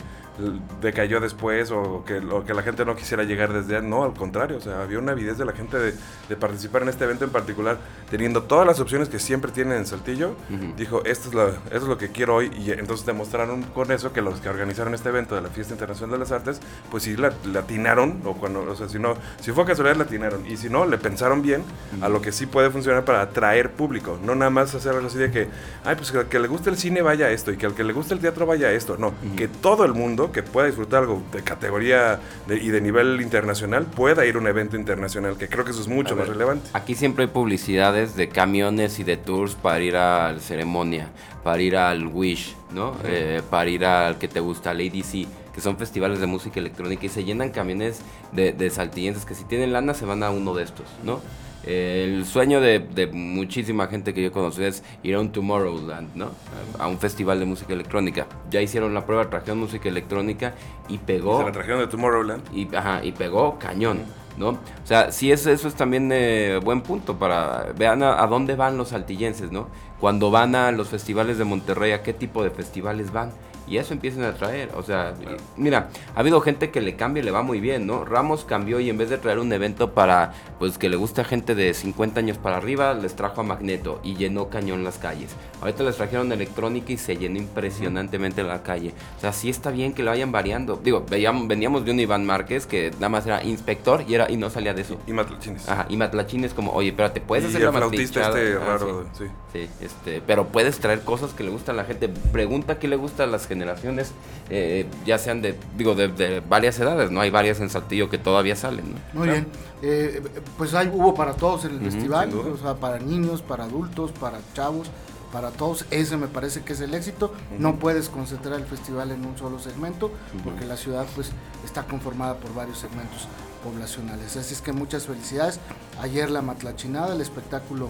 decayó 0.81 1.19
después 1.19 1.71
o 1.71 2.03
que, 2.05 2.17
o 2.17 2.43
que 2.43 2.53
la 2.53 2.63
gente 2.63 2.85
no 2.85 2.95
quisiera 2.95 3.23
llegar 3.23 3.53
desde 3.53 3.75
antes. 3.75 3.89
No, 3.89 4.03
al 4.03 4.13
contrario, 4.13 4.57
o 4.57 4.61
sea, 4.61 4.81
había 4.81 4.99
una 4.99 5.11
avidez 5.11 5.37
de 5.37 5.45
la 5.45 5.53
gente 5.53 5.77
de, 5.77 5.93
de 6.29 6.35
participar 6.35 6.81
en 6.81 6.89
este 6.89 7.03
evento 7.03 7.25
en 7.25 7.31
particular, 7.31 7.77
teniendo 8.09 8.43
todas 8.43 8.65
las 8.65 8.79
opciones 8.79 9.09
que 9.09 9.19
siempre 9.19 9.51
tienen 9.51 9.77
en 9.77 9.85
Saltillo. 9.85 10.35
Dijo, 10.77 11.03
esto 11.05 11.29
es, 11.29 11.35
lo, 11.35 11.49
esto 11.49 11.75
es 11.75 11.83
lo 11.83 11.97
que 11.97 12.09
quiero 12.09 12.35
hoy. 12.35 12.51
Y 12.57 12.71
entonces 12.71 13.05
demostraron 13.05 13.63
con 13.63 13.91
eso 13.91 14.11
que 14.11 14.21
los 14.21 14.39
que 14.39 14.49
organizaron 14.49 14.93
este 14.93 15.09
evento 15.09 15.35
de 15.35 15.41
la 15.41 15.49
Fiesta 15.49 15.73
Internacional 15.73 16.13
de 16.13 16.19
las 16.19 16.31
Artes, 16.31 16.59
pues 16.89 17.03
sí 17.03 17.15
la, 17.15 17.33
le 17.45 17.59
atinaron, 17.59 18.21
o 18.25 18.33
cuando, 18.33 18.61
o 18.61 18.75
sea, 18.75 18.89
si 18.89 18.99
no, 18.99 19.15
si 19.39 19.51
fue 19.51 19.65
casualidad, 19.65 19.97
le 19.97 20.03
atinaron. 20.03 20.45
Y 20.47 20.57
si 20.57 20.69
no, 20.69 20.85
le 20.85 20.97
pensaron 20.97 21.41
bien 21.41 21.63
a 22.01 22.09
lo 22.09 22.21
que 22.21 22.31
sí 22.31 22.45
puede 22.45 22.69
funcionar 22.69 23.05
para 23.05 23.21
atraer 23.21 23.71
público. 23.71 24.17
No 24.23 24.35
nada 24.35 24.49
más 24.49 24.73
hacer 24.73 24.93
algo 24.93 25.07
así 25.07 25.17
de 25.17 25.31
que, 25.31 25.47
ay, 25.85 25.95
pues 25.95 26.11
que 26.11 26.19
al 26.19 26.27
que 26.27 26.39
le 26.39 26.47
guste 26.47 26.69
el 26.69 26.77
cine 26.77 27.01
vaya 27.01 27.27
a 27.27 27.29
esto, 27.29 27.51
y 27.51 27.57
que 27.57 27.65
al 27.65 27.75
que 27.75 27.83
le 27.83 27.93
guste 27.93 28.13
el 28.13 28.19
teatro 28.19 28.45
vaya 28.45 28.67
a 28.67 28.71
esto. 28.71 28.97
No, 28.97 29.13
que 29.35 29.47
todo 29.47 29.85
el 29.85 29.93
mundo 29.93 30.22
que 30.31 30.43
pueda 30.43 30.67
disfrutar 30.67 31.01
algo 31.03 31.21
de 31.31 31.41
categoría 31.43 32.19
de- 32.47 32.57
y 32.57 32.69
de 32.69 32.81
nivel 32.81 33.19
internacional 33.21 33.85
pueda 33.85 34.25
ir 34.25 34.35
a 34.35 34.39
un 34.39 34.47
evento 34.47 34.77
internacional, 34.77 35.37
que 35.37 35.47
creo 35.47 35.65
que 35.65 35.71
eso 35.71 35.81
es 35.81 35.87
mucho 35.87 36.13
A 36.13 36.17
más 36.17 36.27
ver, 36.27 36.37
relevante. 36.37 36.69
Aquí 36.73 36.95
siempre 36.95 37.25
hay 37.25 37.29
publicidades 37.31 38.15
de 38.15 38.29
camiones 38.29 38.99
y 38.99 39.03
de 39.03 39.17
tours 39.17 39.55
para 39.55 39.79
ir 39.81 39.95
a 39.95 40.31
la 40.31 40.39
ceremonia, 40.39 41.09
para 41.43 41.61
ir 41.61 41.75
al 41.75 42.07
Wish, 42.07 42.55
¿no? 42.71 42.95
Eh, 43.05 43.41
para 43.49 43.69
ir 43.69 43.85
al 43.85 44.17
que 44.17 44.27
te 44.27 44.39
gusta, 44.39 44.71
al 44.71 44.79
ADC, 44.79 45.27
que 45.53 45.61
son 45.61 45.77
festivales 45.77 46.19
de 46.19 46.25
música 46.27 46.59
electrónica 46.59 47.05
y 47.05 47.09
se 47.09 47.23
llenan 47.23 47.49
camiones 47.51 47.99
de, 48.31 48.53
de 48.53 48.69
saltillenses 48.69 49.25
que 49.25 49.35
si 49.35 49.43
tienen 49.43 49.71
lana 49.73 49.93
se 49.93 50.05
van 50.05 50.23
a 50.23 50.31
uno 50.31 50.53
de 50.55 50.63
estos, 50.63 50.87
¿no? 51.03 51.21
Eh, 51.65 52.03
el 52.17 52.25
sueño 52.25 52.59
de, 52.59 52.79
de 52.79 53.07
muchísima 53.07 53.87
gente 53.87 54.13
que 54.13 54.21
yo 54.21 54.31
conocí 54.31 54.63
es 54.63 54.83
ir 55.01 55.15
a 55.15 55.19
un 55.19 55.31
Tomorrowland, 55.31 56.15
¿no? 56.15 56.31
A 56.77 56.87
un 56.87 56.99
festival 56.99 57.39
de 57.39 57.45
música 57.45 57.73
electrónica. 57.73 58.27
Ya 58.49 58.61
hicieron 58.61 58.93
la 58.93 59.05
prueba, 59.05 59.29
trajeron 59.29 59.59
música 59.59 59.87
electrónica 59.87 60.53
y 60.89 60.97
pegó 60.97 61.39
Se 61.39 61.45
la 61.45 61.51
trajeron 61.51 61.79
de 61.79 61.87
Tomorrowland. 61.87 62.43
y, 62.53 62.73
ajá, 62.75 63.03
y 63.03 63.13
pegó 63.13 63.57
cañón, 63.59 64.01
¿no? 64.37 64.49
O 64.49 64.57
sea, 64.83 65.11
sí, 65.11 65.31
es, 65.31 65.45
eso 65.45 65.67
es 65.67 65.75
también 65.75 66.09
eh, 66.11 66.59
buen 66.61 66.81
punto 66.81 67.17
para... 67.17 67.67
Vean 67.77 68.03
a, 68.03 68.21
a 68.21 68.27
dónde 68.27 68.55
van 68.55 68.77
los 68.77 68.89
saltillenses, 68.89 69.51
¿no? 69.51 69.69
Cuando 70.01 70.31
van 70.31 70.55
a 70.55 70.71
los 70.73 70.89
festivales 70.89 71.37
de 71.37 71.45
Monterrey, 71.45 71.93
¿a 71.93 72.03
qué 72.03 72.11
tipo 72.13 72.43
de 72.43 72.49
festivales 72.49 73.13
van? 73.13 73.31
Y 73.67 73.77
eso 73.77 73.93
empiezan 73.93 74.23
a 74.23 74.33
traer, 74.33 74.69
o 74.75 74.83
sea, 74.83 75.13
y- 75.21 75.61
mira, 75.61 75.89
ha 76.15 76.19
habido 76.19 76.41
gente 76.41 76.69
que 76.71 76.81
le 76.81 76.95
cambia 76.95 77.21
y 77.21 77.23
le 77.25 77.31
va 77.31 77.41
muy 77.43 77.59
bien, 77.59 77.87
¿no? 77.87 78.03
Ramos 78.05 78.43
cambió 78.45 78.79
y 78.79 78.89
en 78.89 78.97
vez 78.97 79.09
de 79.09 79.17
traer 79.17 79.39
un 79.39 79.51
evento 79.53 79.91
para, 79.93 80.33
pues, 80.59 80.77
que 80.77 80.89
le 80.89 80.97
guste 80.97 81.21
a 81.21 81.23
gente 81.23 81.55
de 81.55 81.73
50 81.73 82.19
años 82.19 82.37
para 82.37 82.57
arriba, 82.57 82.93
les 82.93 83.15
trajo 83.15 83.41
a 83.41 83.43
Magneto 83.43 83.99
y 84.03 84.15
llenó 84.15 84.49
cañón 84.49 84.83
las 84.83 84.97
calles. 84.97 85.31
Ahorita 85.61 85.83
les 85.83 85.95
trajeron 85.95 86.31
electrónica 86.31 86.91
y 86.91 86.97
se 86.97 87.15
llenó 87.17 87.37
impresionantemente 87.39 88.43
la 88.43 88.63
calle. 88.63 88.93
O 89.17 89.21
sea, 89.21 89.31
sí 89.33 89.49
está 89.49 89.71
bien 89.71 89.93
que 89.93 90.03
lo 90.03 90.11
vayan 90.11 90.31
variando. 90.31 90.79
Digo, 90.83 91.05
veníamos 91.09 91.85
de 91.85 91.91
un 91.91 91.99
Iván 91.99 92.25
Márquez 92.25 92.65
que 92.65 92.91
nada 92.95 93.09
más 93.09 93.25
era 93.25 93.43
inspector 93.43 94.03
y, 94.07 94.13
era, 94.15 94.29
y 94.29 94.37
no 94.37 94.49
salía 94.49 94.73
de 94.73 94.81
eso. 94.81 94.97
Y 95.07 95.13
Matlachines. 95.13 95.67
Ajá, 95.69 95.85
y 95.89 95.97
Matlachín 95.97 96.43
es 96.43 96.53
como, 96.53 96.71
oye, 96.73 96.89
espérate, 96.89 97.21
puedes 97.21 97.45
y 97.45 97.47
hacer 97.47 97.61
el 97.61 97.67
la 97.67 97.71
flautista 97.73 98.27
este 98.27 98.53
Ah, 98.55 98.65
raro, 98.65 99.05
sí. 99.17 99.25
sí. 99.25 99.31
Sí, 99.53 99.69
este, 99.81 100.21
pero 100.25 100.47
puedes 100.47 100.79
traer 100.79 101.01
cosas 101.01 101.31
que 101.33 101.43
le 101.43 101.51
gustan 101.51 101.75
a 101.75 101.83
la 101.83 101.85
gente. 101.85 102.09
Pregunta 102.09 102.79
qué 102.79 102.87
le 102.87 102.95
gusta 102.95 103.23
a 103.23 103.27
las 103.27 103.45
generaciones, 103.53 104.11
eh, 104.49 104.85
ya 105.05 105.17
sean 105.17 105.41
de, 105.41 105.57
digo, 105.77 105.95
de, 105.95 106.07
de 106.09 106.39
varias 106.41 106.79
edades, 106.79 107.11
¿no? 107.11 107.21
Hay 107.21 107.29
varias 107.29 107.59
en 107.59 107.69
Saltillo 107.69 108.09
que 108.09 108.17
todavía 108.17 108.55
salen, 108.55 108.85
¿no? 108.93 109.19
Muy 109.19 109.29
bien. 109.29 109.47
Eh, 109.81 110.21
pues 110.57 110.73
hay, 110.73 110.87
hubo 110.93 111.13
para 111.13 111.33
todos 111.33 111.65
en 111.65 111.71
el 111.75 111.79
festival, 111.91 112.33
o 112.33 112.57
sea, 112.57 112.75
para 112.75 112.99
niños, 112.99 113.41
para 113.41 113.65
adultos, 113.65 114.11
para 114.11 114.39
chavos, 114.53 114.87
para 115.31 115.51
todos. 115.51 115.85
Ese 115.91 116.17
me 116.17 116.27
parece 116.27 116.61
que 116.63 116.73
es 116.73 116.81
el 116.81 116.93
éxito. 116.93 117.33
No 117.59 117.75
puedes 117.77 118.09
concentrar 118.09 118.59
el 118.59 118.65
festival 118.65 119.11
en 119.11 119.25
un 119.25 119.37
solo 119.37 119.59
segmento, 119.59 120.11
porque 120.43 120.65
la 120.65 120.77
ciudad 120.77 121.05
pues 121.15 121.31
está 121.65 121.83
conformada 121.83 122.35
por 122.35 122.53
varios 122.53 122.79
segmentos 122.79 123.27
poblacionales. 123.63 124.35
Así 124.37 124.53
es 124.53 124.61
que 124.61 124.73
muchas 124.73 125.05
felicidades. 125.07 125.59
Ayer 126.01 126.29
la 126.29 126.41
matlachinada, 126.41 127.15
el 127.15 127.21
espectáculo, 127.21 127.87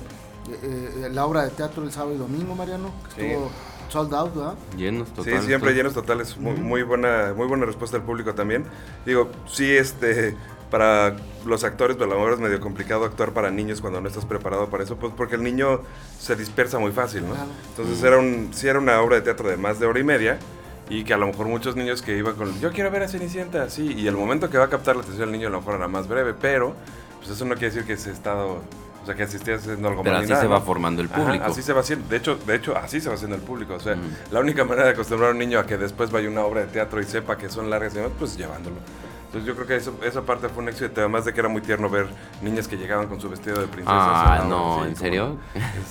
eh, 0.49 1.06
eh, 1.06 1.10
la 1.12 1.26
obra 1.26 1.43
de 1.43 1.49
teatro 1.49 1.84
el 1.84 1.91
sábado 1.91 2.13
y 2.15 2.17
domingo, 2.17 2.56
Mariano, 2.56 2.91
que 3.15 3.21
Sí. 3.21 3.28
estuvo 3.28 3.49
sold 3.93 4.13
out, 4.13 4.36
¿verdad? 4.36 4.53
Llenos, 4.75 5.08
Sí, 5.10 5.13
total. 5.15 5.41
siempre 5.43 5.69
todo. 5.69 5.77
llenos 5.77 5.93
totales. 5.93 6.38
Muy, 6.38 6.53
muy 6.56 6.84
buena, 6.84 7.34
muy 7.36 7.47
buena 7.47 7.65
respuesta 7.65 7.97
del 7.97 8.06
público 8.06 8.34
también. 8.34 8.65
Digo, 9.06 9.29
sí, 9.47 9.71
este, 9.71 10.36
para 10.69 11.15
los 11.45 11.63
actores, 11.63 11.95
pero 11.97 12.12
a 12.12 12.13
lo 12.15 12.19
mejor 12.19 12.34
es 12.34 12.39
medio 12.39 12.60
complicado 12.60 13.06
actuar 13.06 13.32
para 13.32 13.51
niños 13.51 13.79
cuando 13.79 14.01
no 14.01 14.08
estás 14.08 14.25
preparado 14.25 14.69
para 14.69 14.84
eso, 14.84 14.95
pues 14.97 15.13
porque 15.15 15.36
el 15.36 15.43
niño 15.43 15.82
se 16.19 16.36
dispersa 16.36 16.79
muy 16.79 16.91
fácil, 16.91 17.21
¿no? 17.27 17.36
Claro. 17.36 17.49
Entonces 17.69 18.03
era 18.03 18.17
un, 18.17 18.49
sí 18.53 18.67
era 18.67 18.79
una 18.79 18.99
obra 19.01 19.17
de 19.17 19.21
teatro 19.21 19.47
de 19.49 19.58
más 19.58 19.79
de 19.79 19.86
hora 19.86 19.99
y 19.99 20.03
media 20.03 20.39
y 20.89 21.03
que 21.03 21.13
a 21.13 21.17
lo 21.17 21.27
mejor 21.27 21.47
muchos 21.47 21.75
niños 21.75 22.01
que 22.01 22.17
iban 22.17 22.36
con, 22.36 22.60
yo 22.60 22.71
quiero 22.71 22.89
ver 22.91 23.03
a 23.03 23.08
Cenicienta, 23.08 23.69
sí, 23.69 23.93
y 23.95 24.08
el 24.08 24.15
momento 24.17 24.49
que 24.49 24.58
va 24.58 24.65
a 24.65 24.69
captar 24.69 24.95
la 24.95 25.03
atención 25.03 25.29
del 25.29 25.38
niño 25.38 25.47
a 25.47 25.51
lo 25.51 25.60
mejor 25.60 25.75
era 25.75 25.88
más 25.88 26.08
breve, 26.08 26.34
pero 26.34 26.73
pues 27.19 27.29
eso 27.29 27.45
no 27.45 27.53
quiere 27.53 27.67
decir 27.67 27.86
que 27.86 27.95
se 27.95 28.12
estado, 28.12 28.62
o 29.04 29.06
sea, 29.06 29.16
que 29.16 29.24
asistías 29.24 29.62
haciendo 29.62 29.88
algo 29.89 30.02
Pero 30.02 30.16
mal 30.16 30.22
ni 30.22 30.26
así 30.26 30.32
nada, 30.32 30.42
se 30.44 30.48
va 30.48 30.60
¿no? 30.60 30.66
formando 30.66 31.02
el 31.02 31.10
Ajá, 31.12 31.24
público. 31.24 31.46
así 31.46 31.62
se 31.62 31.74
va 31.74 31.82
haciendo. 31.82 32.08
De 32.08 32.18
hecho, 32.18 32.36
de 32.38 32.56
hecho, 32.56 32.76
así 32.78 33.00
se 33.02 33.10
va 33.10 33.16
haciendo 33.16 33.36
el 33.36 33.42
público. 33.42 33.76
O 33.76 33.80
sea, 33.80 33.96
la 34.32 34.39
única 34.39 34.63
manera 34.63 34.86
de 34.88 34.94
acostumbrar 34.94 35.30
a 35.30 35.34
un 35.34 35.39
niño 35.39 35.60
a 35.60 35.66
que 35.66 35.78
después 35.78 36.10
vaya 36.10 36.28
a 36.28 36.32
una 36.32 36.44
obra 36.44 36.62
de 36.62 36.68
teatro 36.68 37.00
y 37.02 37.04
sepa 37.04 37.38
que 37.38 37.50
son 37.50 37.70
largas 37.70 37.94
y 37.94 37.98
demás, 37.98 38.13
pues 38.18 38.38
llevándolo. 38.38 38.78
Entonces 39.34 39.48
yo 39.48 39.56
creo 39.56 39.65
que 39.67 39.76
eso, 39.78 39.96
esa 40.04 40.22
parte 40.22 40.48
fue 40.48 40.62
un 40.62 40.69
éxito, 40.69 41.02
además 41.02 41.26
de 41.26 41.34
que 41.34 41.39
era 41.39 41.50
muy 41.50 41.62
tierno 41.63 41.89
ver 41.89 42.06
niñas 42.43 42.67
que 42.67 42.78
llegaban 42.78 43.08
con 43.08 43.19
su 43.19 43.30
vestido 43.32 43.60
de 43.60 43.65
princesa. 43.67 43.91
Ah, 44.36 44.46
no, 44.48 44.84
¿en 44.86 44.93
como- 44.93 44.96
serio? 44.96 45.38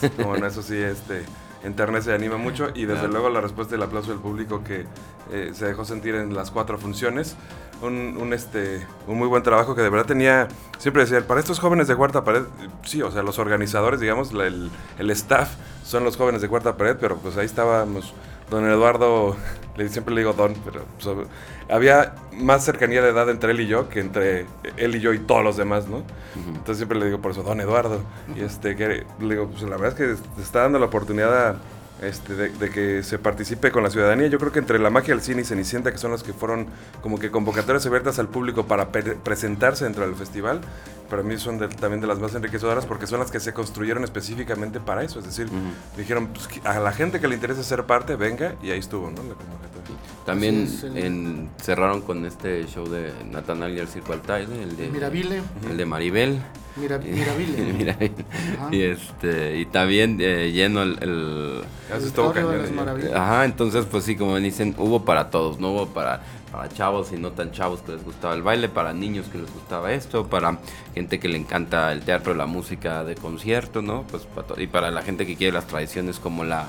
es- 0.00 0.11
como 0.12 0.37
eso 0.37 0.62
sí, 0.62 0.76
este, 0.76 1.24
enternece 1.64 2.12
y 2.12 2.14
anima 2.14 2.37
mucho. 2.37 2.68
Y 2.72 2.83
desde 2.85 3.00
Claro. 3.00 3.09
luego 3.14 3.31
la 3.31 3.40
respuesta 3.40 3.74
y 3.74 3.78
el 3.78 3.83
aplauso 3.83 4.11
del 4.12 4.20
público 4.20 4.62
que 4.62 4.87
eh, 5.33 5.50
se 5.55 5.66
dejó 5.66 5.85
sentir 5.85 6.14
en 6.14 6.35
las 6.35 6.52
cuatro 6.52 6.78
funciones. 6.78 7.35
Un, 7.81 8.16
un, 8.16 8.33
este, 8.33 8.87
un 9.09 9.18
muy 9.18 9.26
buen 9.26 9.42
trabajo 9.42 9.74
que 9.74 9.83
de 9.83 9.90
verdad 9.90 10.07
tenía, 10.07 10.46
siempre 10.78 11.02
decía, 11.02 11.26
para 11.26 11.40
estos 11.40 11.59
jóvenes 11.59 11.88
de 11.88 11.96
cuarta 11.96 12.22
pared, 12.22 12.42
sí, 12.85 13.02
o 13.02 13.11
sea, 13.11 13.24
los 13.24 13.40
organizadores, 13.40 13.98
digamos, 13.98 14.33
la- 14.33 14.46
el, 14.46 14.70
el 15.00 15.11
staff 15.11 15.50
son 15.85 16.05
los 16.05 16.16
jóvenes 16.16 16.42
de 16.42 16.48
cuarta 16.48 16.76
pared, 16.76 16.96
pero 17.00 17.16
pues 17.16 17.37
ahí 17.37 17.46
estábamos, 17.46 18.14
don 18.52 18.70
Eduardo, 18.70 19.36
le, 19.76 19.88
siempre 19.88 20.14
le 20.14 20.20
digo 20.20 20.32
don, 20.34 20.54
pero 20.64 20.84
pues, 21.02 21.28
había 21.68 22.14
más 22.32 22.64
cercanía 22.64 23.02
de 23.02 23.10
edad 23.10 23.28
entre 23.30 23.52
él 23.52 23.60
y 23.60 23.66
yo 23.66 23.88
que 23.88 24.00
entre 24.00 24.46
él 24.76 24.94
y 24.94 25.00
yo 25.00 25.12
y 25.12 25.18
todos 25.18 25.42
los 25.42 25.56
demás, 25.56 25.88
¿no? 25.88 26.02
Entonces 26.36 26.76
siempre 26.76 26.98
le 26.98 27.06
digo 27.06 27.18
por 27.18 27.32
eso, 27.32 27.42
don 27.42 27.60
Eduardo. 27.60 28.00
Y 28.36 28.42
este, 28.42 28.76
que, 28.76 29.04
le 29.20 29.34
digo, 29.34 29.48
pues 29.48 29.62
la 29.62 29.76
verdad 29.76 29.88
es 29.88 29.94
que 29.94 30.22
te 30.36 30.42
está 30.42 30.60
dando 30.60 30.78
la 30.78 30.86
oportunidad 30.86 31.48
a, 31.48 31.56
este, 32.02 32.34
de, 32.34 32.48
de 32.50 32.70
que 32.70 33.02
se 33.02 33.18
participe 33.18 33.70
con 33.70 33.82
la 33.82 33.90
ciudadanía. 33.90 34.26
Yo 34.28 34.38
creo 34.38 34.52
que 34.52 34.58
entre 34.58 34.78
la 34.78 34.90
magia 34.90 35.14
del 35.14 35.22
cine 35.22 35.42
y 35.42 35.44
Cenicienta, 35.44 35.92
que 35.92 35.98
son 35.98 36.10
las 36.10 36.22
que 36.22 36.32
fueron 36.32 36.66
como 37.00 37.18
que 37.18 37.30
convocatorias 37.30 37.86
abiertas 37.86 38.18
al 38.18 38.28
público 38.28 38.66
para 38.66 38.90
pre- 38.90 39.14
presentarse 39.16 39.84
dentro 39.84 40.04
del 40.06 40.14
festival, 40.14 40.60
para 41.08 41.22
mí 41.22 41.36
son 41.38 41.58
de- 41.58 41.68
también 41.68 42.00
de 42.00 42.06
las 42.06 42.18
más 42.18 42.34
enriquecedoras 42.34 42.86
porque 42.86 43.06
son 43.06 43.18
las 43.20 43.30
que 43.30 43.40
se 43.40 43.52
construyeron 43.52 44.02
específicamente 44.04 44.80
para 44.80 45.02
eso. 45.02 45.18
Es 45.18 45.24
decir, 45.26 45.48
dijeron, 45.96 46.28
pues, 46.28 46.48
a 46.64 46.78
la 46.80 46.92
gente 46.92 47.20
que 47.20 47.28
le 47.28 47.34
interesa 47.34 47.62
ser 47.62 47.84
parte, 47.84 48.16
venga, 48.16 48.54
y 48.62 48.70
ahí 48.70 48.78
estuvo, 48.78 49.10
¿no? 49.10 49.16
La 49.22 49.34
convocatoria. 49.34 50.01
También 50.24 50.64
Así 50.64 50.74
es, 50.76 50.85
el- 50.85 50.96
en- 50.98 51.50
cerraron 51.61 52.00
con 52.02 52.24
este 52.26 52.64
show 52.66 52.88
de 52.88 53.12
Natanael 53.30 53.76
y 53.76 53.80
el 53.80 53.88
Circo 53.88 54.12
Altaire, 54.12 54.46
el 54.62 54.76
de 54.76 54.88
Miravile, 54.88 55.42
el 55.68 55.76
de 55.76 55.85
Maribel. 55.87 56.38
Mira. 56.76 56.98
Ajá. 58.58 58.68
Y 58.74 58.80
este 58.82 59.58
y 59.58 59.66
también 59.66 60.16
eh, 60.20 60.52
lleno 60.52 60.82
el, 60.82 60.96
el- 61.02 61.62
El 61.92 62.04
de 62.04 62.32
cañón. 62.32 62.74
Maravillas. 62.76 63.12
Ajá, 63.14 63.44
entonces 63.44 63.85
pues 63.90 64.04
sí, 64.04 64.16
como 64.16 64.37
dicen, 64.38 64.74
hubo 64.78 65.04
para 65.04 65.28
todos, 65.30 65.58
no 65.61 65.70
hubo 65.72 65.87
para, 65.88 66.22
para 66.50 66.68
chavos 66.70 67.12
y 67.12 67.16
no 67.16 67.32
tan 67.32 67.50
chavos 67.52 67.80
que 67.82 67.92
les 67.92 68.02
gustaba 68.04 68.35
el 68.35 68.42
baile, 68.42 68.68
para 68.70 68.92
niños 68.94 69.26
que 69.26 69.37
les 69.38 69.52
gustaba 69.52 69.92
esto, 69.92 70.26
para 70.28 70.58
gente 70.94 71.18
que 71.20 71.28
le 71.28 71.37
encanta 71.37 71.92
el 71.92 72.00
teatro, 72.02 72.32
la 72.35 72.46
música 72.46 73.04
de 73.04 73.16
concierto, 73.16 73.82
¿no? 73.82 74.04
Pues 74.11 74.22
para 74.24 74.62
y 74.62 74.66
para 74.66 74.90
la 74.90 75.02
gente 75.02 75.26
que 75.26 75.37
quiere 75.37 75.52
las 75.52 75.66
tradiciones 75.66 76.18
como 76.18 76.42
la, 76.44 76.68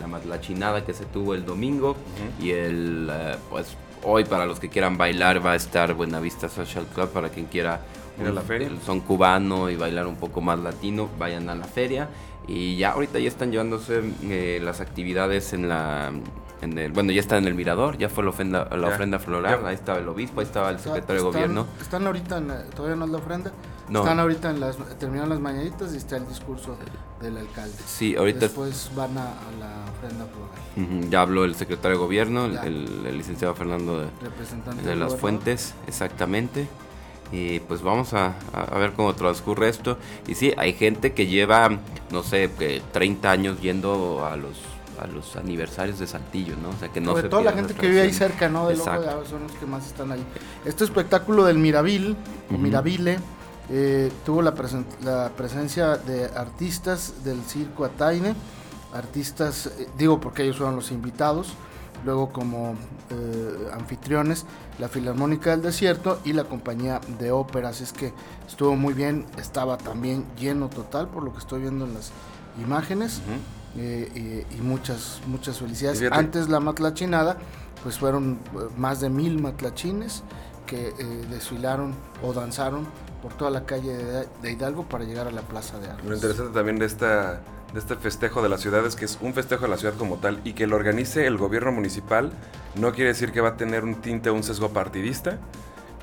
la 0.00 0.06
matlachinada 0.06 0.84
que 0.84 0.92
se 0.94 1.04
tuvo 1.04 1.34
el 1.34 1.44
domingo 1.44 1.96
y 2.40 2.50
el, 2.50 3.08
eh, 3.12 3.36
pues 3.50 3.76
hoy 4.02 4.24
para 4.24 4.46
los 4.46 4.58
que 4.58 4.68
quieran 4.68 4.96
bailar 4.96 5.44
va 5.44 5.52
a 5.52 5.56
estar 5.56 5.94
Buenavista 5.94 6.48
Social 6.48 6.86
Club 6.94 7.10
para 7.10 7.28
quien 7.28 7.46
quiera 7.46 7.80
Ir 8.20 8.26
a 8.26 8.32
la 8.32 8.40
feria. 8.40 8.66
el 8.68 8.80
son 8.80 9.00
cubano 9.00 9.70
y 9.70 9.76
bailar 9.76 10.06
un 10.06 10.16
poco 10.16 10.40
más 10.40 10.58
latino, 10.58 11.08
vayan 11.18 11.48
a 11.48 11.54
la 11.54 11.64
feria. 11.66 12.08
Y 12.48 12.76
ya 12.76 12.92
ahorita 12.92 13.18
ya 13.18 13.28
están 13.28 13.52
llevándose 13.52 14.02
eh, 14.24 14.60
las 14.62 14.80
actividades 14.80 15.52
en 15.52 15.68
la... 15.68 16.10
En 16.62 16.76
el, 16.76 16.92
bueno, 16.92 17.10
ya 17.12 17.20
está 17.20 17.38
en 17.38 17.46
el 17.46 17.54
mirador, 17.54 17.96
ya 17.96 18.10
fue 18.10 18.22
la 18.22 18.30
ofrenda, 18.30 18.68
la 18.76 18.88
Ya. 18.88 18.92
ofrenda 18.94 19.18
floral, 19.18 19.60
Ya. 19.62 19.68
ahí 19.68 19.74
estaba 19.74 19.98
el 19.98 20.08
obispo, 20.08 20.40
ahí 20.40 20.46
estaba 20.46 20.68
el 20.68 20.76
Está- 20.76 20.90
secretario 20.90 21.22
de 21.22 21.28
están- 21.28 21.42
gobierno. 21.42 21.66
Están 21.80 22.06
ahorita, 22.06 22.36
en 22.38 22.48
la- 22.48 22.64
todavía 22.64 22.96
no 22.96 23.04
es 23.06 23.10
la 23.12 23.16
ofrenda. 23.18 23.52
No. 23.90 24.00
Están 24.00 24.20
ahorita 24.20 24.50
en 24.50 24.60
las, 24.60 24.76
terminaron 24.98 25.28
las 25.30 25.40
mañanitas 25.40 25.92
y 25.92 25.96
está 25.96 26.16
el 26.16 26.26
discurso 26.28 26.76
del 27.20 27.36
alcalde. 27.36 27.74
Sí, 27.86 28.14
ahorita 28.16 28.38
Después 28.40 28.90
van 28.94 29.18
a, 29.18 29.22
a 29.24 29.50
la 29.58 29.84
ofrenda 29.92 30.26
floral. 30.26 31.00
ujú, 31.02 31.10
ya 31.10 31.22
habló 31.22 31.44
el 31.44 31.54
secretario 31.56 31.98
de 31.98 32.04
gobierno, 32.04 32.46
el, 32.46 32.56
el- 32.58 33.06
el 33.06 33.18
licenciado 33.18 33.54
Fernando 33.54 33.98
de, 34.00 34.06
Representante 34.22 34.82
de 34.88 34.96
las. 34.96 35.16
Fuentes, 35.16 35.74
exactamente. 35.88 36.68
Y 37.32 37.60
pues 37.60 37.82
vamos 37.82 38.12
a, 38.14 38.34
a- 38.52 38.78
ver 38.78 38.92
cómo 38.92 39.14
transcurre 39.14 39.68
esto. 39.68 39.98
Y 40.26 40.34
sí, 40.36 40.52
hay 40.56 40.72
gente 40.72 41.12
que 41.12 41.26
lleva, 41.26 41.68
no 42.10 42.22
sé, 42.22 42.50
que 42.58 42.80
30 42.92 43.30
años 43.30 43.60
yendo 43.60 44.24
a 44.24 44.36
los 44.36 44.56
a 45.00 45.06
los 45.06 45.34
aniversarios 45.36 45.98
de 45.98 46.06
Saltillo, 46.06 46.56
¿no? 46.62 46.68
O 46.68 46.74
sea, 46.78 46.90
que 46.90 47.00
no 47.00 47.12
Sobre 47.12 47.22
se 47.22 47.28
todo 47.30 47.40
la 47.42 47.52
gente 47.52 47.72
que 47.72 47.88
vive 47.88 48.02
ahí 48.02 48.12
cerca, 48.12 48.50
¿no? 48.50 48.68
Del 48.68 48.78
ojo 48.82 49.00
de 49.00 49.08
agua 49.08 49.24
son 49.24 49.44
los 49.44 49.52
que 49.52 49.64
más 49.64 49.86
están 49.86 50.12
ahí. 50.12 50.22
Este 50.66 50.84
espectáculo 50.84 51.44
del 51.46 51.56
Miravil, 51.56 52.16
o 52.50 52.54
Ujú. 52.54 52.62
Miravile, 52.62 53.18
eh, 53.70 54.10
tuvo 54.26 54.42
la, 54.42 54.54
presen- 54.54 54.84
la 55.02 55.30
presencia 55.36 55.96
de 55.96 56.26
artistas 56.26 57.24
del 57.24 57.40
circo 57.42 57.84
Ataine, 57.84 58.34
artistas, 58.94 59.66
eh, 59.66 59.88
digo 59.96 60.20
porque 60.20 60.42
ellos 60.42 60.56
fueron 60.56 60.76
los 60.76 60.90
invitados, 60.90 61.54
luego 62.04 62.32
como 62.32 62.74
eh, 63.10 63.68
anfitriones, 63.72 64.46
la 64.78 64.88
Filarmónica 64.88 65.50
del 65.50 65.62
Desierto 65.62 66.18
y 66.24 66.32
la 66.32 66.44
compañía 66.44 67.00
de 67.18 67.30
óperas. 67.30 67.80
Es 67.80 67.92
que 67.92 68.12
estuvo 68.48 68.74
muy 68.74 68.94
bien, 68.94 69.26
estaba 69.38 69.76
también 69.76 70.24
lleno 70.38 70.68
total 70.68 71.08
por 71.08 71.22
lo 71.22 71.32
que 71.32 71.38
estoy 71.38 71.60
viendo 71.62 71.84
en 71.84 71.94
las 71.94 72.10
imágenes. 72.62 73.20
Eh, 73.76 74.10
eh, 74.16 74.46
y 74.58 74.60
muchas, 74.62 75.20
muchas 75.28 75.58
felicidades. 75.58 76.00
Antes 76.18 76.48
la 76.48 76.58
matlachinada, 76.58 77.38
pues 77.84 77.98
fueron 77.98 78.38
más 78.76 79.00
de 79.00 79.10
mil 79.10 79.40
matlachines 79.40 80.24
que 80.66 80.88
eh, 80.88 80.92
desfilaron 81.30 81.94
o 82.24 82.32
danzaron 82.32 82.86
por 83.22 83.32
toda 83.34 83.50
la 83.50 83.64
calle 83.64 83.96
de, 84.42 84.52
Hidalgo 84.52 84.84
para 84.84 85.04
llegar 85.04 85.26
a 85.26 85.30
la 85.30 85.42
Plaza 85.42 85.78
de 85.78 85.88
Armas. 85.88 86.04
Lo 86.04 86.14
interesante 86.14 86.54
también 86.54 86.78
de 86.78 86.86
esta 86.86 87.40
de 87.72 87.78
este 87.78 87.94
festejo 87.94 88.42
de 88.42 88.48
la 88.48 88.58
ciudad 88.58 88.84
es 88.84 88.96
que 88.96 89.04
es 89.04 89.18
un 89.20 89.32
festejo 89.32 89.62
de 89.62 89.68
la 89.68 89.76
ciudad 89.76 89.94
como 89.94 90.16
tal 90.16 90.40
y 90.42 90.54
que 90.54 90.66
lo 90.66 90.74
organice 90.74 91.26
el 91.26 91.38
gobierno 91.38 91.70
municipal 91.70 92.32
no 92.74 92.92
quiere 92.92 93.10
decir 93.10 93.30
que 93.30 93.40
va 93.40 93.50
a 93.50 93.56
tener 93.56 93.84
un 93.84 93.96
tinte 93.96 94.28
o 94.30 94.34
un 94.34 94.42
sesgo 94.42 94.70
partidista. 94.70 95.38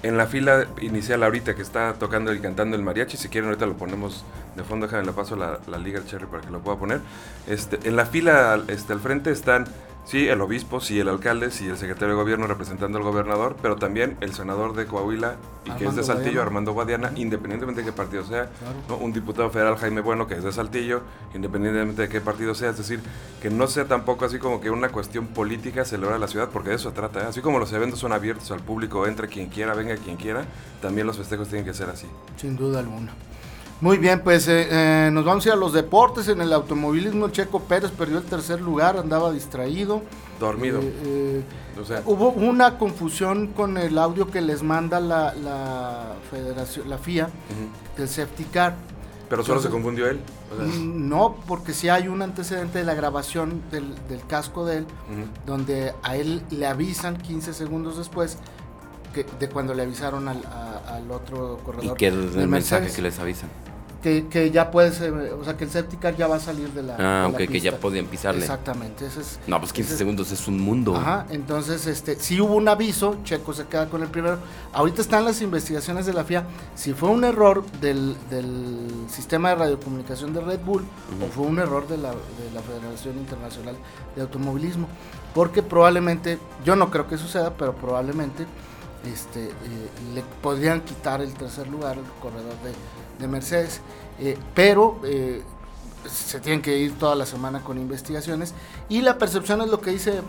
En 0.03 0.15
la 0.15 0.27
fila 0.27 0.67
inicial 0.80 1.23
ahorita 1.23 1.56
que 1.56 1.62
está 1.62 1.95
tocando 1.95 2.32
y 2.34 2.39
cantando 2.39 2.75
el 2.75 2.84
mariachi, 2.84 3.17
si 3.17 3.30
quieren 3.30 3.49
ahorita 3.49 3.65
lo 3.65 3.75
ponemos 3.75 4.23
de 4.56 4.63
fondo, 4.63 4.86
déjame 4.86 5.06
le 5.06 5.12
paso 5.12 5.36
la, 5.36 5.60
la 5.67 5.77
liga 5.77 6.06
Cherry 6.06 6.27
para 6.27 6.43
que 6.43 6.51
lo 6.51 6.60
pueda 6.60 6.77
poner. 6.77 7.01
Este, 7.47 7.80
en 7.88 7.95
la 7.95 8.06
fila 8.06 8.62
este, 8.67 8.93
al 8.93 8.99
frente 8.99 9.32
están, 9.32 9.65
sí, 10.07 10.27
el 10.27 10.41
obispo, 10.41 10.79
sí, 10.79 10.99
el 10.99 11.09
alcalde, 11.09 11.51
sí, 11.51 11.67
el 11.67 11.77
secretario 11.77 12.15
de 12.15 12.21
gobierno 12.21 12.47
representando 12.47 12.97
al 12.97 13.03
gobernador, 13.03 13.55
pero 13.61 13.75
también 13.75 14.17
el 14.21 14.33
senador 14.33 14.75
de 14.75 14.85
Coahuila 14.87 15.35
y 15.65 15.71
que 15.71 15.85
es 15.85 15.95
de 15.95 16.03
Saltillo, 16.03 16.23
Guadiana. 16.31 16.41
Armando 16.43 16.71
Guadiana, 16.73 17.11
independientemente 17.15 17.81
de 17.81 17.87
qué 17.87 17.91
partido 17.93 18.23
sea, 18.23 18.49
Claro. 18.59 18.75
¿no? 18.87 18.97
un 18.97 19.11
diputado 19.13 19.49
federal 19.49 19.75
Jaime 19.77 20.01
Bueno 20.01 20.25
que 20.27 20.35
es 20.35 20.43
de 20.43 20.51
Saltillo, 20.51 21.01
independientemente 21.35 22.03
de 22.03 22.09
qué 22.09 22.21
partido 22.21 22.55
sea, 22.55 22.69
es 22.69 22.77
decir, 22.77 23.01
que 23.41 23.49
no 23.49 23.67
sea 23.67 23.85
tampoco 23.85 24.25
así 24.25 24.39
como 24.39 24.61
que 24.61 24.69
una 24.69 24.89
cuestión 24.89 25.27
política 25.27 25.83
celebrar 25.85 26.19
la 26.19 26.27
ciudad, 26.27 26.49
porque 26.49 26.69
de 26.69 26.75
eso 26.75 26.89
se 26.89 26.95
trata, 26.95 27.21
¿eh? 27.21 27.25
así 27.27 27.41
como 27.41 27.59
los 27.59 27.71
eventos 27.73 27.99
son 27.99 28.13
abiertos 28.13 28.49
al 28.51 28.61
público, 28.61 29.05
entre 29.07 29.27
quien 29.27 29.49
quiera, 29.49 29.73
venga 29.73 29.95
quien 29.97 30.15
quiera, 30.17 30.45
también 30.81 31.05
los 31.05 31.17
festejos 31.17 31.49
tienen 31.49 31.65
que 31.65 31.73
ser 31.73 31.89
así. 31.89 32.07
Sin 32.37 32.55
duda 32.55 32.79
alguna. 32.79 33.11
Muy 33.79 33.97
bien, 33.99 34.21
pues 34.23 34.47
eh, 34.47 34.67
eh, 34.71 35.09
nos 35.11 35.23
vamos 35.23 35.45
a 35.45 35.49
ir 35.49 35.53
a 35.53 35.55
los 35.57 35.71
deportes. 35.73 36.27
En 36.29 36.41
el 36.41 36.51
automovilismo, 36.51 37.29
Checo 37.29 37.59
Pérez 37.61 37.91
perdió 37.91 38.17
el 38.17 38.23
tercer 38.23 38.59
lugar, 38.59 38.97
andaba 38.97 39.31
distraído. 39.31 40.01
Dormido. 40.39 40.79
Eh, 40.81 40.93
eh, 41.05 41.43
O 41.79 41.85
sea, 41.85 42.01
Hubo 42.05 42.29
una 42.29 42.77
confusión 42.79 43.47
con 43.47 43.77
el 43.77 43.97
audio 43.99 44.31
que 44.31 44.41
les 44.41 44.63
manda 44.63 44.99
la, 44.99 45.33
la 45.35 46.13
federación, 46.31 46.89
la 46.89 46.97
FIA, 46.97 47.25
ujú. 47.25 47.97
del 47.99 48.09
safety 48.09 48.45
car. 48.45 48.75
pero 49.29 49.43
solo 49.43 49.61
se 49.61 49.69
confundió 49.69 50.07
él. 50.09 50.19
o 50.51 50.55
sea, 50.57 50.65
Mm, 50.65 51.09
No, 51.09 51.35
porque 51.47 51.73
sí 51.73 51.89
hay 51.89 52.07
un 52.07 52.21
antecedente 52.23 52.79
de 52.79 52.83
la 52.85 52.95
grabación 52.95 53.61
del, 53.71 53.93
del 54.09 54.25
casco 54.25 54.65
de 54.65 54.77
él, 54.77 54.85
donde 55.45 55.93
a 56.01 56.15
él 56.15 56.41
le 56.49 56.65
avisan 56.65 57.17
15 57.17 57.53
segundos 57.53 57.97
después 57.97 58.37
que, 59.25 59.25
de 59.39 59.49
cuando 59.49 59.73
le 59.73 59.84
avisaron 59.84 60.27
al, 60.27 60.43
a- 60.45 60.95
al 60.95 61.10
otro 61.12 61.58
Y 61.62 61.65
corredor. 61.65 61.97
que 61.97 62.08
es 62.08 62.13
del 62.13 62.41
el 62.41 62.47
mensaje 62.47 62.82
Mercedes, 62.84 62.95
que 62.95 63.01
les 63.01 63.19
avisan. 63.19 63.49
que, 64.03 64.27
que 64.27 64.51
ya 64.51 64.69
puede 64.71 64.91
ser, 64.91 65.12
o 65.12 65.43
sea, 65.43 65.58
que 65.58 65.63
el 65.65 65.71
safety 65.71 65.97
car 65.97 66.15
ya 66.15 66.27
va 66.27 66.36
a 66.36 66.39
salir 66.39 66.69
de 66.69 66.84
la. 66.84 66.95
de 66.97 67.03
Ah, 67.03 67.21
la 67.23 67.27
ok, 67.30 67.49
que 67.51 67.60
ya 67.60 67.77
podían 67.77 68.06
pisarle. 68.06 68.41
Exactamente, 68.41 69.06
ese 69.08 69.21
es. 69.21 69.39
No, 69.47 69.60
pues 69.60 69.73
15 69.73 69.89
ese- 69.89 69.97
segundos 69.97 70.32
es 70.32 70.47
un 70.47 70.60
mundo. 70.60 70.95
Ajá, 70.95 71.25
entonces 71.32 71.88
este, 71.88 72.15
si 72.19 72.39
hubo 72.39 72.56
un 72.56 72.67
aviso, 72.69 73.17
Checo 73.23 73.53
se 73.53 73.65
queda 73.65 73.89
con 73.89 74.03
el 74.03 74.08
primero. 74.10 74.38
Ahorita 74.71 75.01
están 75.01 75.25
las 75.25 75.41
investigaciones 75.41 76.06
de 76.06 76.13
la 76.13 76.23
FIA, 76.23 76.45
si 76.75 76.93
fue 76.93 77.10
un 77.10 77.23
error 77.23 77.65
del, 77.82 78.15
del 78.30 78.88
sistema 79.10 79.49
de 79.49 79.56
radiocomunicación 79.56 80.32
de 80.32 80.41
Red 80.41 80.60
Bull 80.60 80.84
o 81.25 81.32
fue 81.34 81.45
un 81.47 81.58
error 81.60 81.88
de 81.88 81.97
la, 81.97 82.12
de 82.12 82.51
la 82.53 82.62
Federación 82.62 83.17
Internacional 83.17 83.75
de 84.15 84.21
Automovilismo. 84.21 84.88
Porque 85.34 85.62
probablemente, 85.63 86.38
yo 86.65 86.75
no 86.75 86.89
creo 86.91 87.08
que 87.08 87.17
suceda, 87.17 87.53
pero 87.58 87.75
probablemente 87.75 88.45
este, 89.05 89.45
eh, 89.45 89.51
le 90.13 90.23
podrían 90.41 90.81
quitar 90.81 91.21
el 91.21 91.33
tercer 91.33 91.67
lugar 91.67 91.97
al 91.97 92.21
corredor 92.21 92.53
de, 92.63 92.73
de 93.19 93.27
Mercedes. 93.27 93.81
Eh, 94.19 94.38
pero 94.55 94.99
eh, 95.03 95.43
se 96.10 96.39
tienen 96.39 96.62
que 96.62 96.77
ir 96.77 96.97
toda 96.97 97.15
la 97.15 97.25
semana 97.25 97.63
con 97.63 97.77
investigaciones. 97.77 98.53
Y 98.89 99.01
la 99.01 99.17
percepción 99.17 99.62
es 99.62 99.67
lo 99.67 99.81
que 99.81 99.91
dice 99.91 100.21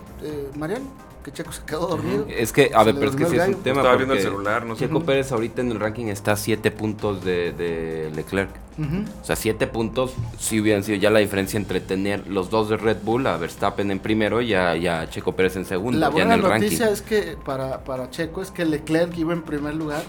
Mariano, 0.56 0.86
que 1.30 1.36
Checo 1.36 1.52
se 1.52 1.62
quedó 1.62 1.86
dormido. 1.88 2.26
Es 2.28 2.52
que, 2.52 2.70
a 2.74 2.82
ver, 2.84 2.94
pero 2.94 3.10
es 3.10 3.16
que 3.16 3.26
sí 3.26 3.34
el 3.36 3.40
es 3.42 3.48
un 3.48 3.62
tema. 3.62 3.80
Estaba 3.80 3.96
viendo 3.96 4.14
el 4.14 4.20
porque 4.20 4.30
celular, 4.34 4.64
no 4.66 4.74
sé. 4.74 4.86
Checo. 4.86 5.02
Pérez 5.02 5.32
ahorita 5.32 5.60
en 5.60 5.70
el 5.72 5.80
ranking 5.80 6.06
está 6.06 6.32
a 6.32 6.36
7 6.36 6.70
puntos 6.70 7.24
de, 7.24 7.52
de 7.52 8.10
Leclerc. 8.14 8.50
Ujú. 8.78 9.04
O 9.20 9.24
sea, 9.24 9.36
7 9.36 9.66
puntos 9.66 10.14
si 10.38 10.60
hubieran 10.60 10.84
sido 10.84 10.98
ya 10.98 11.10
la 11.10 11.18
diferencia 11.18 11.56
entre 11.58 11.80
tener 11.80 12.26
los 12.28 12.48
dos 12.50 12.68
de 12.68 12.76
Red 12.76 12.98
Bull, 13.02 13.26
a 13.26 13.36
Verstappen 13.36 13.90
en 13.90 13.98
primero 13.98 14.40
y 14.40 14.54
a, 14.54 14.76
y 14.76 14.86
a 14.86 15.08
Checo 15.10 15.32
Pérez 15.34 15.56
en 15.56 15.64
segundo, 15.64 15.98
La 15.98 16.06
ya 16.06 16.08
en 16.08 16.12
buena 16.12 16.34
el 16.34 16.42
noticia 16.42 16.86
ranking. 16.86 16.92
es 16.94 17.02
que 17.02 17.36
para, 17.44 17.82
para 17.84 18.10
Checo 18.10 18.40
es 18.42 18.50
que 18.50 18.64
Leclerc 18.64 19.16
iba 19.18 19.32
en 19.32 19.42
primer 19.42 19.74
lugar 19.74 20.02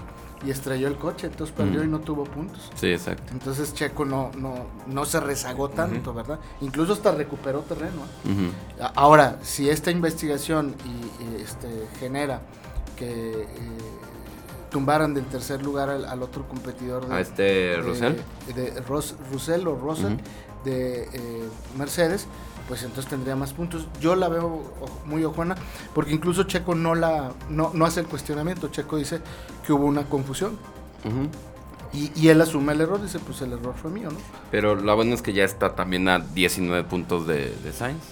y 0.46 0.52
estrelló 0.52 0.88
el 0.88 0.96
coche, 0.96 1.28
entonces 1.28 1.56
perdió 1.56 1.82
Mm. 1.82 1.86
y 1.86 1.88
no 1.88 2.00
tuvo 2.00 2.24
puntos. 2.24 2.72
Sí, 2.76 2.88
exacto. 2.88 3.24
Entonces 3.34 3.74
Checo 3.74 4.06
no, 4.06 4.32
no, 4.38 4.68
no 4.88 5.06
se 5.06 5.20
rezagó 5.20 5.70
tanto, 5.70 6.14
¿verdad? 6.14 6.40
Incluso 6.62 6.94
hasta 6.94 7.12
recuperó 7.12 7.60
terreno. 7.62 8.04
¿eh? 8.26 8.52
Ahora, 8.96 9.40
si 9.44 9.70
esta 9.70 9.92
investigación 9.92 10.76
y, 10.86 11.42
este, 11.42 11.68
genera 12.00 12.42
que 12.96 13.42
eh, 13.44 13.48
tumbaran 14.70 15.14
del 15.14 15.26
tercer 15.26 15.62
lugar 15.64 15.90
al, 15.90 16.06
al 16.06 16.22
otro 16.24 16.48
competidor 16.48 17.08
de, 17.08 17.16
A 17.16 17.20
este 17.20 17.44
de- 17.44 17.78
Russell. 17.78 18.14
de 18.56 18.82
Ros- 18.82 19.16
Russell 19.32 19.68
o 19.68 19.76
Russell 19.76 20.16
de 20.64 21.04
eh, 21.14 21.50
Mercedes, 21.78 22.28
pues 22.70 22.84
entonces 22.84 23.10
tendría 23.10 23.36
más 23.36 23.52
puntos. 23.52 23.88
Yo 24.00 24.16
la 24.16 24.30
veo 24.30 24.64
muy 25.06 25.26
ojona, 25.26 25.56
porque 25.96 26.14
incluso 26.14 26.44
Checo 26.44 26.76
no 26.76 26.94
la 26.94 27.32
no, 27.50 27.72
no 27.74 27.86
hace 27.86 28.00
el 28.00 28.06
cuestionamiento. 28.06 28.70
Checo 28.70 28.96
dice 28.96 29.20
que 29.66 29.74
hubo 29.74 29.86
una 29.86 30.04
confusión 30.04 30.58
y, 31.92 32.12
y 32.16 32.30
él 32.30 32.40
asume 32.40 32.74
el 32.74 32.82
error, 32.82 33.02
dice 33.02 33.18
pues 33.18 33.42
el 33.42 33.54
error 33.54 33.74
fue 33.76 33.90
mío, 33.90 34.12
¿no? 34.12 34.20
Pero 34.52 34.76
la 34.76 34.94
buena 34.94 35.16
es 35.16 35.24
que 35.24 35.34
ya 35.34 35.44
está 35.44 35.74
también 35.76 36.08
a 36.08 36.20
19 36.20 36.88
puntos 36.88 37.26
de, 37.26 37.56
de 37.64 37.74
Sainz. 37.74 38.04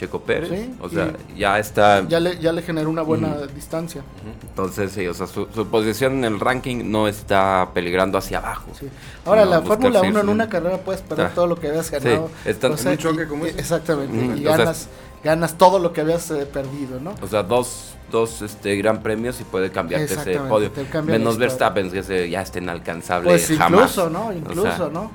Checo 0.00 0.20
Pérez. 0.22 0.48
Sí, 0.48 0.74
o 0.80 0.88
sea, 0.88 1.12
ya 1.36 1.58
está. 1.58 2.08
Ya 2.08 2.18
le, 2.20 2.38
ya 2.38 2.52
le 2.52 2.62
generó 2.62 2.88
una 2.88 3.02
buena 3.02 3.36
distancia. 3.54 4.00
Entonces, 4.48 4.92
sí, 4.92 5.06
o 5.06 5.12
sea, 5.12 5.26
su, 5.26 5.46
su 5.54 5.66
posición 5.66 6.14
en 6.14 6.24
el 6.24 6.40
ranking 6.40 6.90
no 6.90 7.06
está 7.06 7.68
peligrando 7.74 8.16
hacia 8.16 8.38
abajo. 8.38 8.70
Sí. 8.78 8.88
Ahora, 9.26 9.44
No, 9.44 9.50
la 9.50 9.60
Fórmula 9.62 10.00
1 10.00 10.20
en 10.20 10.28
una 10.30 10.48
carrera 10.48 10.78
puedes 10.78 11.02
perder 11.02 11.26
Ah. 11.26 11.32
todo 11.34 11.46
lo 11.46 11.56
que 11.60 11.68
habías 11.68 11.90
ganado. 11.90 12.30
está- 12.46 12.68
un 12.68 12.96
choque 12.96 13.28
como 13.28 13.44
ese. 13.44 13.60
Exactamente. 13.60 14.40
Y 14.40 14.46
o 14.46 14.48
sea, 14.48 14.56
ganas 14.56 14.88
ganas 15.22 15.58
todo 15.58 15.78
lo 15.78 15.92
que 15.92 16.00
habías 16.00 16.30
eh, 16.30 16.46
perdido, 16.46 16.98
¿no? 16.98 17.14
O 17.20 17.26
sea, 17.26 17.42
dos, 17.42 17.92
dos 18.10 18.40
este, 18.40 18.74
gran 18.76 19.02
premios 19.02 19.38
y 19.42 19.44
puede 19.44 19.70
cambiarte 19.70 20.14
ese 20.14 20.38
podio. 20.48 20.70
Menos. 21.04 21.36
Verstappen, 21.36 21.90
que 21.90 21.98
ese 21.98 22.30
ya 22.30 22.40
está 22.40 22.58
inalcanzable 22.58 23.28
Pues 23.28 23.48
jamás. 23.48 23.70
incluso, 23.90 24.08
¿no? 24.08 24.28
O 24.28 24.32
Incluso, 24.32 24.76
sea, 24.76 24.88
¿no? 24.88 25.10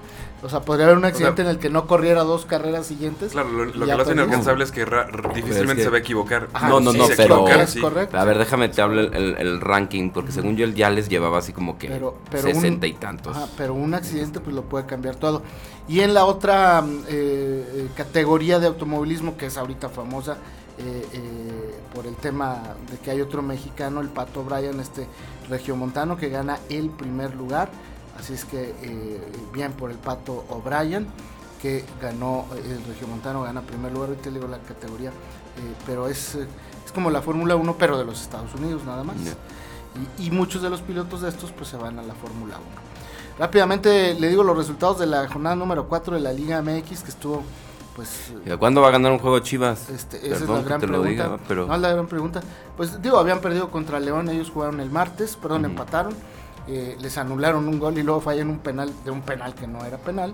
O 0.45 0.49
sea, 0.49 0.61
podría 0.61 0.85
haber 0.85 0.97
un 0.97 1.05
accidente 1.05 1.41
sea, 1.41 1.49
en 1.49 1.55
el 1.55 1.59
que 1.59 1.69
no 1.69 1.87
corriera 1.87 2.23
dos 2.23 2.45
carreras 2.45 2.85
siguientes. 2.85 3.31
Claro, 3.31 3.49
lo, 3.49 3.65
lo 3.65 3.71
que 3.85 3.95
lo 3.95 4.01
hace 4.03 4.11
inalcanzable 4.11 4.63
es 4.63 4.71
que 4.71 4.85
ra- 4.85 5.07
r- 5.11 5.33
difícilmente 5.33 5.77
que- 5.77 5.83
se 5.83 5.89
va 5.89 5.97
a 5.97 5.99
equivocar. 5.99 6.47
Ajá, 6.53 6.69
No, 6.69 6.79
no, 6.79 6.93
no, 6.93 7.07
se 7.07 7.15
pero- 7.15 7.47
Es 7.47 7.71
sí. 7.71 7.81
correcto. 7.81 8.17
A 8.17 8.23
ver, 8.25 8.37
déjame 8.37 8.69
te 8.69 8.81
hablo 8.81 9.01
el, 9.01 9.13
el- 9.15 9.37
el 9.37 9.59
ranking, 9.61 10.11
porque 10.11 10.31
según 10.31 10.55
yo 10.55 10.63
él 10.65 10.75
ya 10.75 10.89
les 10.89 11.09
llevaba 11.09 11.39
así 11.39 11.51
como 11.51 11.77
que 11.77 11.87
pero, 11.87 12.17
pero 12.29 12.47
un- 12.47 12.53
sesenta 12.55 12.85
y 12.87 12.93
tantos. 12.93 13.35
ajá, 13.35 13.47
pero 13.57 13.73
un 13.73 13.93
accidente 13.95 14.39
pues 14.39 14.55
lo 14.55 14.61
puede 14.63 14.85
cambiar 14.85 15.15
todo. 15.15 15.41
Y 15.87 16.01
en 16.01 16.13
la 16.13 16.25
otra 16.25 16.81
mm, 16.81 16.99
eh, 17.07 17.07
eh, 17.09 17.87
categoría 17.95 18.59
de 18.59 18.67
automovilismo 18.67 19.37
que 19.37 19.47
es 19.47 19.57
ahorita 19.57 19.89
famosa 19.89 20.37
eh, 20.77 21.05
eh, 21.13 21.75
por 21.93 22.05
el 22.05 22.15
tema 22.17 22.61
de 22.91 22.97
que 22.97 23.09
hay 23.09 23.21
otro 23.21 23.41
mexicano, 23.41 24.01
el 24.01 24.09
Pato 24.09 24.43
Bryan, 24.43 24.79
este 24.79 25.07
regiomontano 25.49 26.17
que 26.17 26.29
gana 26.29 26.59
el 26.69 26.89
primer 26.89 27.33
lugar. 27.35 27.69
Así 28.19 28.33
es 28.33 28.45
que 28.45 28.73
eh, 28.81 29.21
bien 29.53 29.73
por 29.73 29.91
el 29.91 29.97
Pato 29.97 30.45
O'Brien 30.49 31.07
que 31.61 31.83
ganó 32.01 32.45
eh, 32.55 32.61
el 32.77 32.83
regiomontano 32.85 33.41
gana 33.43 33.61
primer 33.61 33.91
lugar. 33.91 34.09
Ahorita 34.09 34.29
le 34.29 34.39
digo 34.39 34.47
la 34.47 34.59
categoría, 34.59 35.09
eh, 35.09 35.73
pero 35.85 36.07
es, 36.07 36.35
es 36.35 36.91
como 36.93 37.09
la 37.09 37.21
Fórmula 37.21 37.55
1 37.55 37.75
pero 37.77 37.97
de 37.97 38.05
los 38.05 38.21
Estados 38.21 38.53
Unidos 38.55 38.83
nada 38.85 39.03
más. 39.03 39.15
Y, 40.19 40.27
y 40.27 40.31
muchos 40.31 40.61
de 40.61 40.69
los 40.69 40.81
pilotos 40.81 41.21
de 41.21 41.29
estos 41.29 41.51
pues 41.51 41.69
se 41.69 41.77
van 41.77 41.99
a 41.99 42.03
la 42.03 42.13
Fórmula 42.13 42.55
1. 42.57 42.65
Rápidamente 43.39 44.13
le 44.13 44.29
digo 44.29 44.43
los 44.43 44.55
resultados 44.57 44.99
de 44.99 45.07
la 45.07 45.27
jornada 45.27 45.55
número 45.55 45.87
4 45.87 46.15
de 46.15 46.21
la 46.21 46.31
Liga 46.31 46.61
MX 46.61 47.01
que 47.03 47.09
estuvo 47.09 47.43
pues 47.95 48.33
¿Cuándo 48.59 48.81
va 48.81 48.89
a 48.89 48.91
ganar 48.91 49.13
un 49.13 49.19
juego 49.19 49.39
Chivas? 49.39 49.89
este, 49.89 50.17
esa 50.27 50.43
es 50.43 50.49
la 50.49 50.61
gran 50.61 50.81
te 50.81 50.87
pregunta. 50.87 51.09
diga, 51.09 51.37
pero 51.47 51.65
No 51.65 51.75
es 51.75 51.81
la 51.81 51.93
gran 51.93 52.07
pregunta. 52.07 52.41
Pues 52.75 53.01
digo, 53.01 53.17
habían 53.17 53.39
perdido 53.39 53.71
contra 53.71 54.01
León, 54.01 54.27
ellos 54.29 54.51
jugaron 54.51 54.81
el 54.81 54.89
martes, 54.91 55.37
perdón, 55.37 55.63
empataron. 55.63 56.13
Eh, 56.67 56.97
les 56.99 57.17
anularon 57.17 57.67
un 57.67 57.79
gol 57.79 57.97
y 57.97 58.03
luego 58.03 58.21
fallan 58.21 58.49
un 58.49 58.59
penal 58.59 58.91
de 59.03 59.11
un 59.11 59.21
penal 59.21 59.53
que 59.53 59.67
no 59.67 59.83
era 59.85 59.97
penal. 59.97 60.33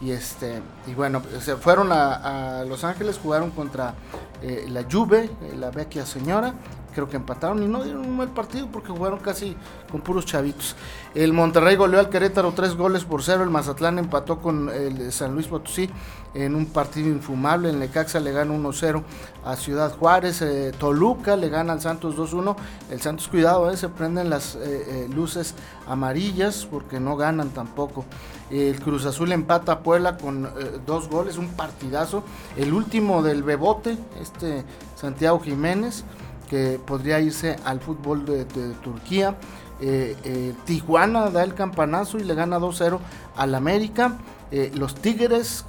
Y 0.00 0.10
este 0.10 0.60
y 0.86 0.94
bueno, 0.94 1.22
se 1.40 1.56
fueron 1.56 1.90
a, 1.90 2.64
Los 2.68 2.84
Ángeles, 2.84 3.18
jugaron 3.22 3.50
contra 3.50 3.94
eh, 4.42 4.66
la 4.68 4.84
Juve, 4.90 5.24
eh, 5.24 5.56
la 5.58 5.70
vecchia 5.70 6.04
señora. 6.04 6.54
Creo 6.96 7.10
que 7.10 7.18
empataron 7.18 7.62
y 7.62 7.68
no 7.68 7.84
dieron 7.84 8.06
un 8.06 8.16
mal 8.16 8.30
partido 8.30 8.68
porque 8.72 8.88
jugaron 8.88 9.18
casi 9.18 9.54
con 9.92 10.00
puros 10.00 10.24
chavitos. 10.24 10.76
El 11.14 11.34
Monterrey 11.34 11.76
goleó 11.76 12.00
al 12.00 12.08
Querétaro 12.08 12.52
tres 12.52 12.74
goles 12.74 13.04
por 13.04 13.22
cero. 13.22 13.42
El 13.42 13.50
Mazatlán 13.50 13.98
empató 13.98 14.38
con 14.38 14.70
el 14.70 15.12
San 15.12 15.34
Luis 15.34 15.46
Potosí 15.46 15.90
en 16.32 16.54
un 16.54 16.64
partido 16.64 17.10
infumable. 17.10 17.68
En 17.68 17.80
Lecaxa 17.80 18.18
le 18.18 18.32
gana 18.32 18.54
1-0 18.54 19.02
a 19.44 19.56
Ciudad 19.56 19.94
Juárez. 19.94 20.40
Eh, 20.40 20.72
Toluca 20.78 21.36
le 21.36 21.50
gana 21.50 21.74
al 21.74 21.82
Santos 21.82 22.16
2-1. 22.16 22.56
El 22.90 23.02
Santos, 23.02 23.28
cuidado, 23.28 23.70
eh, 23.70 23.76
se 23.76 23.90
prenden 23.90 24.30
las 24.30 24.54
eh, 24.54 24.60
eh, 24.64 25.08
luces 25.14 25.54
amarillas 25.86 26.66
porque 26.70 26.98
no 26.98 27.18
ganan 27.18 27.50
tampoco. 27.50 28.06
El 28.50 28.80
Cruz 28.80 29.04
Azul 29.06 29.32
empata 29.32 29.72
a 29.72 29.80
Puebla 29.80 30.16
con 30.16 30.46
eh, 30.46 30.50
dos 30.86 31.08
goles, 31.08 31.36
un 31.36 31.48
partidazo. 31.48 32.22
El 32.56 32.72
último 32.72 33.22
del 33.22 33.42
Bebote, 33.42 33.98
este 34.20 34.64
Santiago 34.94 35.40
Jiménez, 35.40 36.04
que 36.48 36.80
podría 36.84 37.20
irse 37.20 37.56
al 37.64 37.80
fútbol 37.80 38.24
de, 38.24 38.44
de 38.44 38.74
Turquía. 38.82 39.36
Eh, 39.80 40.16
eh, 40.24 40.54
Tijuana 40.64 41.28
da 41.30 41.42
el 41.42 41.54
campanazo 41.54 42.18
y 42.18 42.24
le 42.24 42.34
gana 42.34 42.58
2-0 42.58 42.98
al 43.36 43.54
América. 43.54 44.16
Eh, 44.50 44.70
los 44.74 44.94
Tigres 44.94 45.64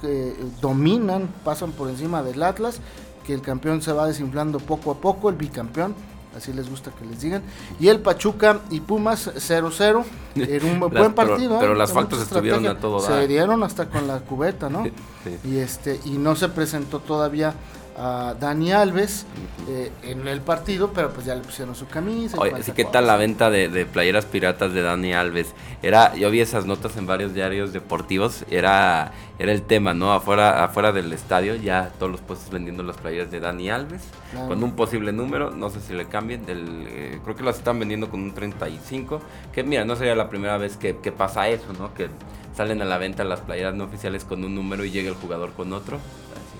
dominan, 0.60 1.28
pasan 1.44 1.72
por 1.72 1.88
encima 1.90 2.22
del 2.22 2.42
Atlas, 2.42 2.80
que 3.26 3.34
el 3.34 3.42
campeón 3.42 3.82
se 3.82 3.92
va 3.92 4.06
desinflando 4.06 4.58
poco 4.60 4.90
a 4.92 4.94
poco, 4.94 5.28
el 5.28 5.36
bicampeón, 5.36 5.94
así 6.36 6.52
les 6.52 6.70
gusta 6.70 6.90
que 6.92 7.04
les 7.04 7.20
digan. 7.20 7.42
Y 7.80 7.88
el 7.88 8.00
Pachuca 8.00 8.60
y 8.70 8.80
Pumas 8.80 9.28
0-0, 9.34 10.04
era 10.36 10.64
un 10.64 10.78
buen 10.80 10.92
pero- 10.92 11.14
partido. 11.14 11.58
pero 11.58 11.74
las 11.74 11.92
faltas 11.92 12.20
estuvieron 12.20 12.64
estrategia. 12.64 12.78
a 12.78 12.80
todo 12.80 13.00
Se 13.00 13.26
dieron 13.26 13.62
hasta 13.62 13.88
con 13.90 14.06
la 14.06 14.20
cubeta, 14.20 14.70
¿no? 14.70 14.84
Sí. 15.24 15.36
Y 15.44 15.58
este 15.58 16.00
y 16.04 16.10
no 16.12 16.36
se 16.36 16.48
presentó 16.48 17.00
todavía 17.00 17.52
a 17.98 18.34
Dani 18.38 18.72
Alves 18.72 19.26
eh, 19.68 19.90
en 20.04 20.26
el 20.28 20.40
partido, 20.40 20.92
pero 20.92 21.10
pues 21.10 21.26
ya 21.26 21.34
le 21.34 21.40
pusieron 21.42 21.74
su 21.74 21.86
camisa. 21.88 22.38
Oye, 22.38 22.62
sí, 22.62 22.72
¿qué 22.72 22.84
tal 22.84 23.06
la 23.06 23.16
venta 23.16 23.50
de, 23.50 23.68
de 23.68 23.86
playeras 23.86 24.24
piratas 24.24 24.72
de 24.72 24.82
Dani 24.82 25.12
Alves? 25.14 25.52
Era, 25.82 26.14
yo 26.14 26.30
vi 26.30 26.40
esas 26.40 26.64
notas 26.66 26.96
en 26.96 27.06
varios 27.06 27.34
diarios 27.34 27.72
deportivos, 27.72 28.44
era, 28.50 29.12
era 29.38 29.52
el 29.52 29.62
tema, 29.62 29.94
¿no? 29.94 30.12
Afuera, 30.12 30.64
afuera 30.64 30.92
del 30.92 31.12
estadio, 31.12 31.56
ya 31.56 31.90
todos 31.98 32.12
los 32.12 32.20
puestos 32.20 32.50
vendiendo 32.50 32.82
las 32.82 32.96
playeras 32.96 33.30
de 33.30 33.40
Dani 33.40 33.68
Alves, 33.70 34.02
Claro. 34.30 34.48
con 34.48 34.62
un 34.62 34.72
posible 34.76 35.10
número, 35.10 35.50
no 35.50 35.70
sé 35.70 35.80
si 35.80 35.94
le 35.94 36.06
cambien, 36.06 36.44
del, 36.46 36.84
eh, 36.88 37.18
creo 37.24 37.34
que 37.34 37.42
las 37.42 37.56
están 37.56 37.78
vendiendo 37.78 38.10
con 38.10 38.20
un 38.20 38.32
35, 38.34 39.20
que 39.52 39.62
mira, 39.64 39.84
no 39.84 39.96
sería 39.96 40.14
la 40.14 40.28
primera 40.28 40.58
vez 40.58 40.76
que, 40.76 40.98
que 40.98 41.12
pasa 41.12 41.48
eso, 41.48 41.72
¿no? 41.78 41.94
Que 41.94 42.08
salen 42.54 42.82
a 42.82 42.84
la 42.84 42.98
venta 42.98 43.24
las 43.24 43.40
playeras 43.40 43.74
no 43.74 43.84
oficiales 43.84 44.24
con 44.24 44.44
un 44.44 44.54
número 44.54 44.84
y 44.84 44.90
llega 44.90 45.08
el 45.08 45.14
jugador 45.14 45.52
con 45.52 45.72
otro. 45.72 45.98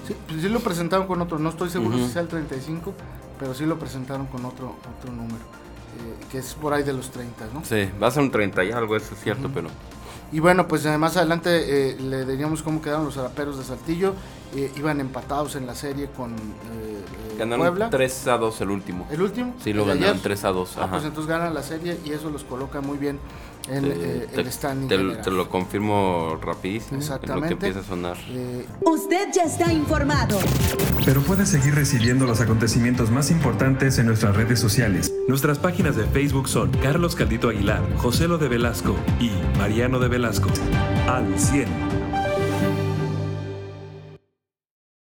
Sí, 0.08 0.16
pues 0.26 0.40
sí 0.40 0.48
lo 0.48 0.60
presentaron 0.60 1.06
con 1.06 1.20
otro, 1.20 1.38
no 1.38 1.50
estoy 1.50 1.68
seguro 1.70 1.96
si 1.98 2.08
sea 2.08 2.22
el 2.22 2.28
35, 2.28 2.94
pero 3.38 3.54
sí 3.54 3.64
lo 3.66 3.78
presentaron 3.78 4.26
con 4.26 4.44
otro 4.44 4.74
otro 4.98 5.12
número, 5.12 5.36
eh, 5.36 6.24
que 6.32 6.38
es 6.38 6.54
por 6.54 6.72
ahí 6.72 6.82
de 6.82 6.94
los 6.94 7.10
30, 7.10 7.46
¿no? 7.52 7.64
Sí, 7.64 7.90
va 8.02 8.08
a 8.08 8.10
ser 8.10 8.22
un 8.22 8.30
30 8.30 8.64
y 8.64 8.72
algo, 8.72 8.96
eso 8.96 9.14
es 9.14 9.20
cierto, 9.20 9.50
pero... 9.52 9.68
Y 10.30 10.40
bueno, 10.40 10.68
pues 10.68 10.84
más 10.98 11.16
adelante 11.16 11.90
eh, 11.90 11.96
le 12.00 12.26
diríamos 12.26 12.62
cómo 12.62 12.82
quedaron 12.82 13.06
los 13.06 13.16
araperos 13.16 13.56
de 13.58 13.64
Saltillo, 13.64 14.14
eh, 14.54 14.72
iban 14.76 14.98
empatados 15.00 15.56
en 15.56 15.66
la 15.66 15.74
serie 15.74 16.08
con 16.14 16.32
eh, 16.32 16.36
eh, 17.32 17.36
Ganaron 17.38 17.66
Puebla. 17.66 17.90
3 17.90 18.28
a 18.28 18.38
2 18.38 18.60
el 18.62 18.70
último. 18.70 19.06
¿El 19.10 19.20
último? 19.22 19.54
Sí, 19.62 19.74
lo 19.74 19.82
¿El 19.82 19.88
de 19.88 19.94
ganaron 19.94 20.12
ayer? 20.16 20.22
3 20.22 20.44
a 20.44 20.48
2. 20.48 20.76
Ah, 20.76 20.80
ajá. 20.84 20.90
pues 20.92 21.04
entonces 21.04 21.28
ganan 21.28 21.52
la 21.52 21.62
serie 21.62 21.98
y 22.04 22.12
eso 22.12 22.30
los 22.30 22.44
coloca 22.44 22.80
muy 22.80 22.96
bien 22.96 23.18
en 23.70 23.82
Te- 23.84 23.88
eh, 23.90 24.26
te- 24.34 24.40
el 24.40 24.52
standing 24.52 24.88
te, 24.88 24.96
lo- 24.96 25.02
general. 25.04 25.24
te 25.24 25.30
lo 25.30 25.48
confirmo 25.48 26.38
rapidísimo. 26.42 26.92
En 26.92 26.96
lo 26.98 27.14
Exactamente. 27.14 27.48
que 27.48 27.52
empieza 27.54 27.80
a 27.80 27.84
sonar. 27.84 28.16
Eh, 28.30 28.66
Usted 28.84 29.28
ya 29.34 29.42
está 29.42 29.72
informado. 29.72 30.38
Pero 31.04 31.20
puedes 31.22 31.48
seguir 31.48 31.74
recibiendo 31.74 32.26
los 32.26 32.40
acontecimientos 32.40 33.10
más 33.10 33.30
importantes 33.30 33.98
en 33.98 34.06
nuestras 34.06 34.36
redes 34.36 34.58
sociales. 34.58 35.12
Nuestras 35.28 35.58
páginas 35.58 35.96
de 35.96 36.04
Facebook 36.06 36.48
son 36.48 36.70
Carlos 36.82 37.14
Caldito 37.14 37.48
Aguilar, 37.48 37.82
José 37.96 38.28
Lo 38.28 38.38
de 38.38 38.48
Velasco 38.48 38.94
y 39.20 39.30
Mariano 39.58 39.98
de 39.98 40.08
Velasco. 40.08 40.48
Al 41.08 41.38
100. 41.38 41.66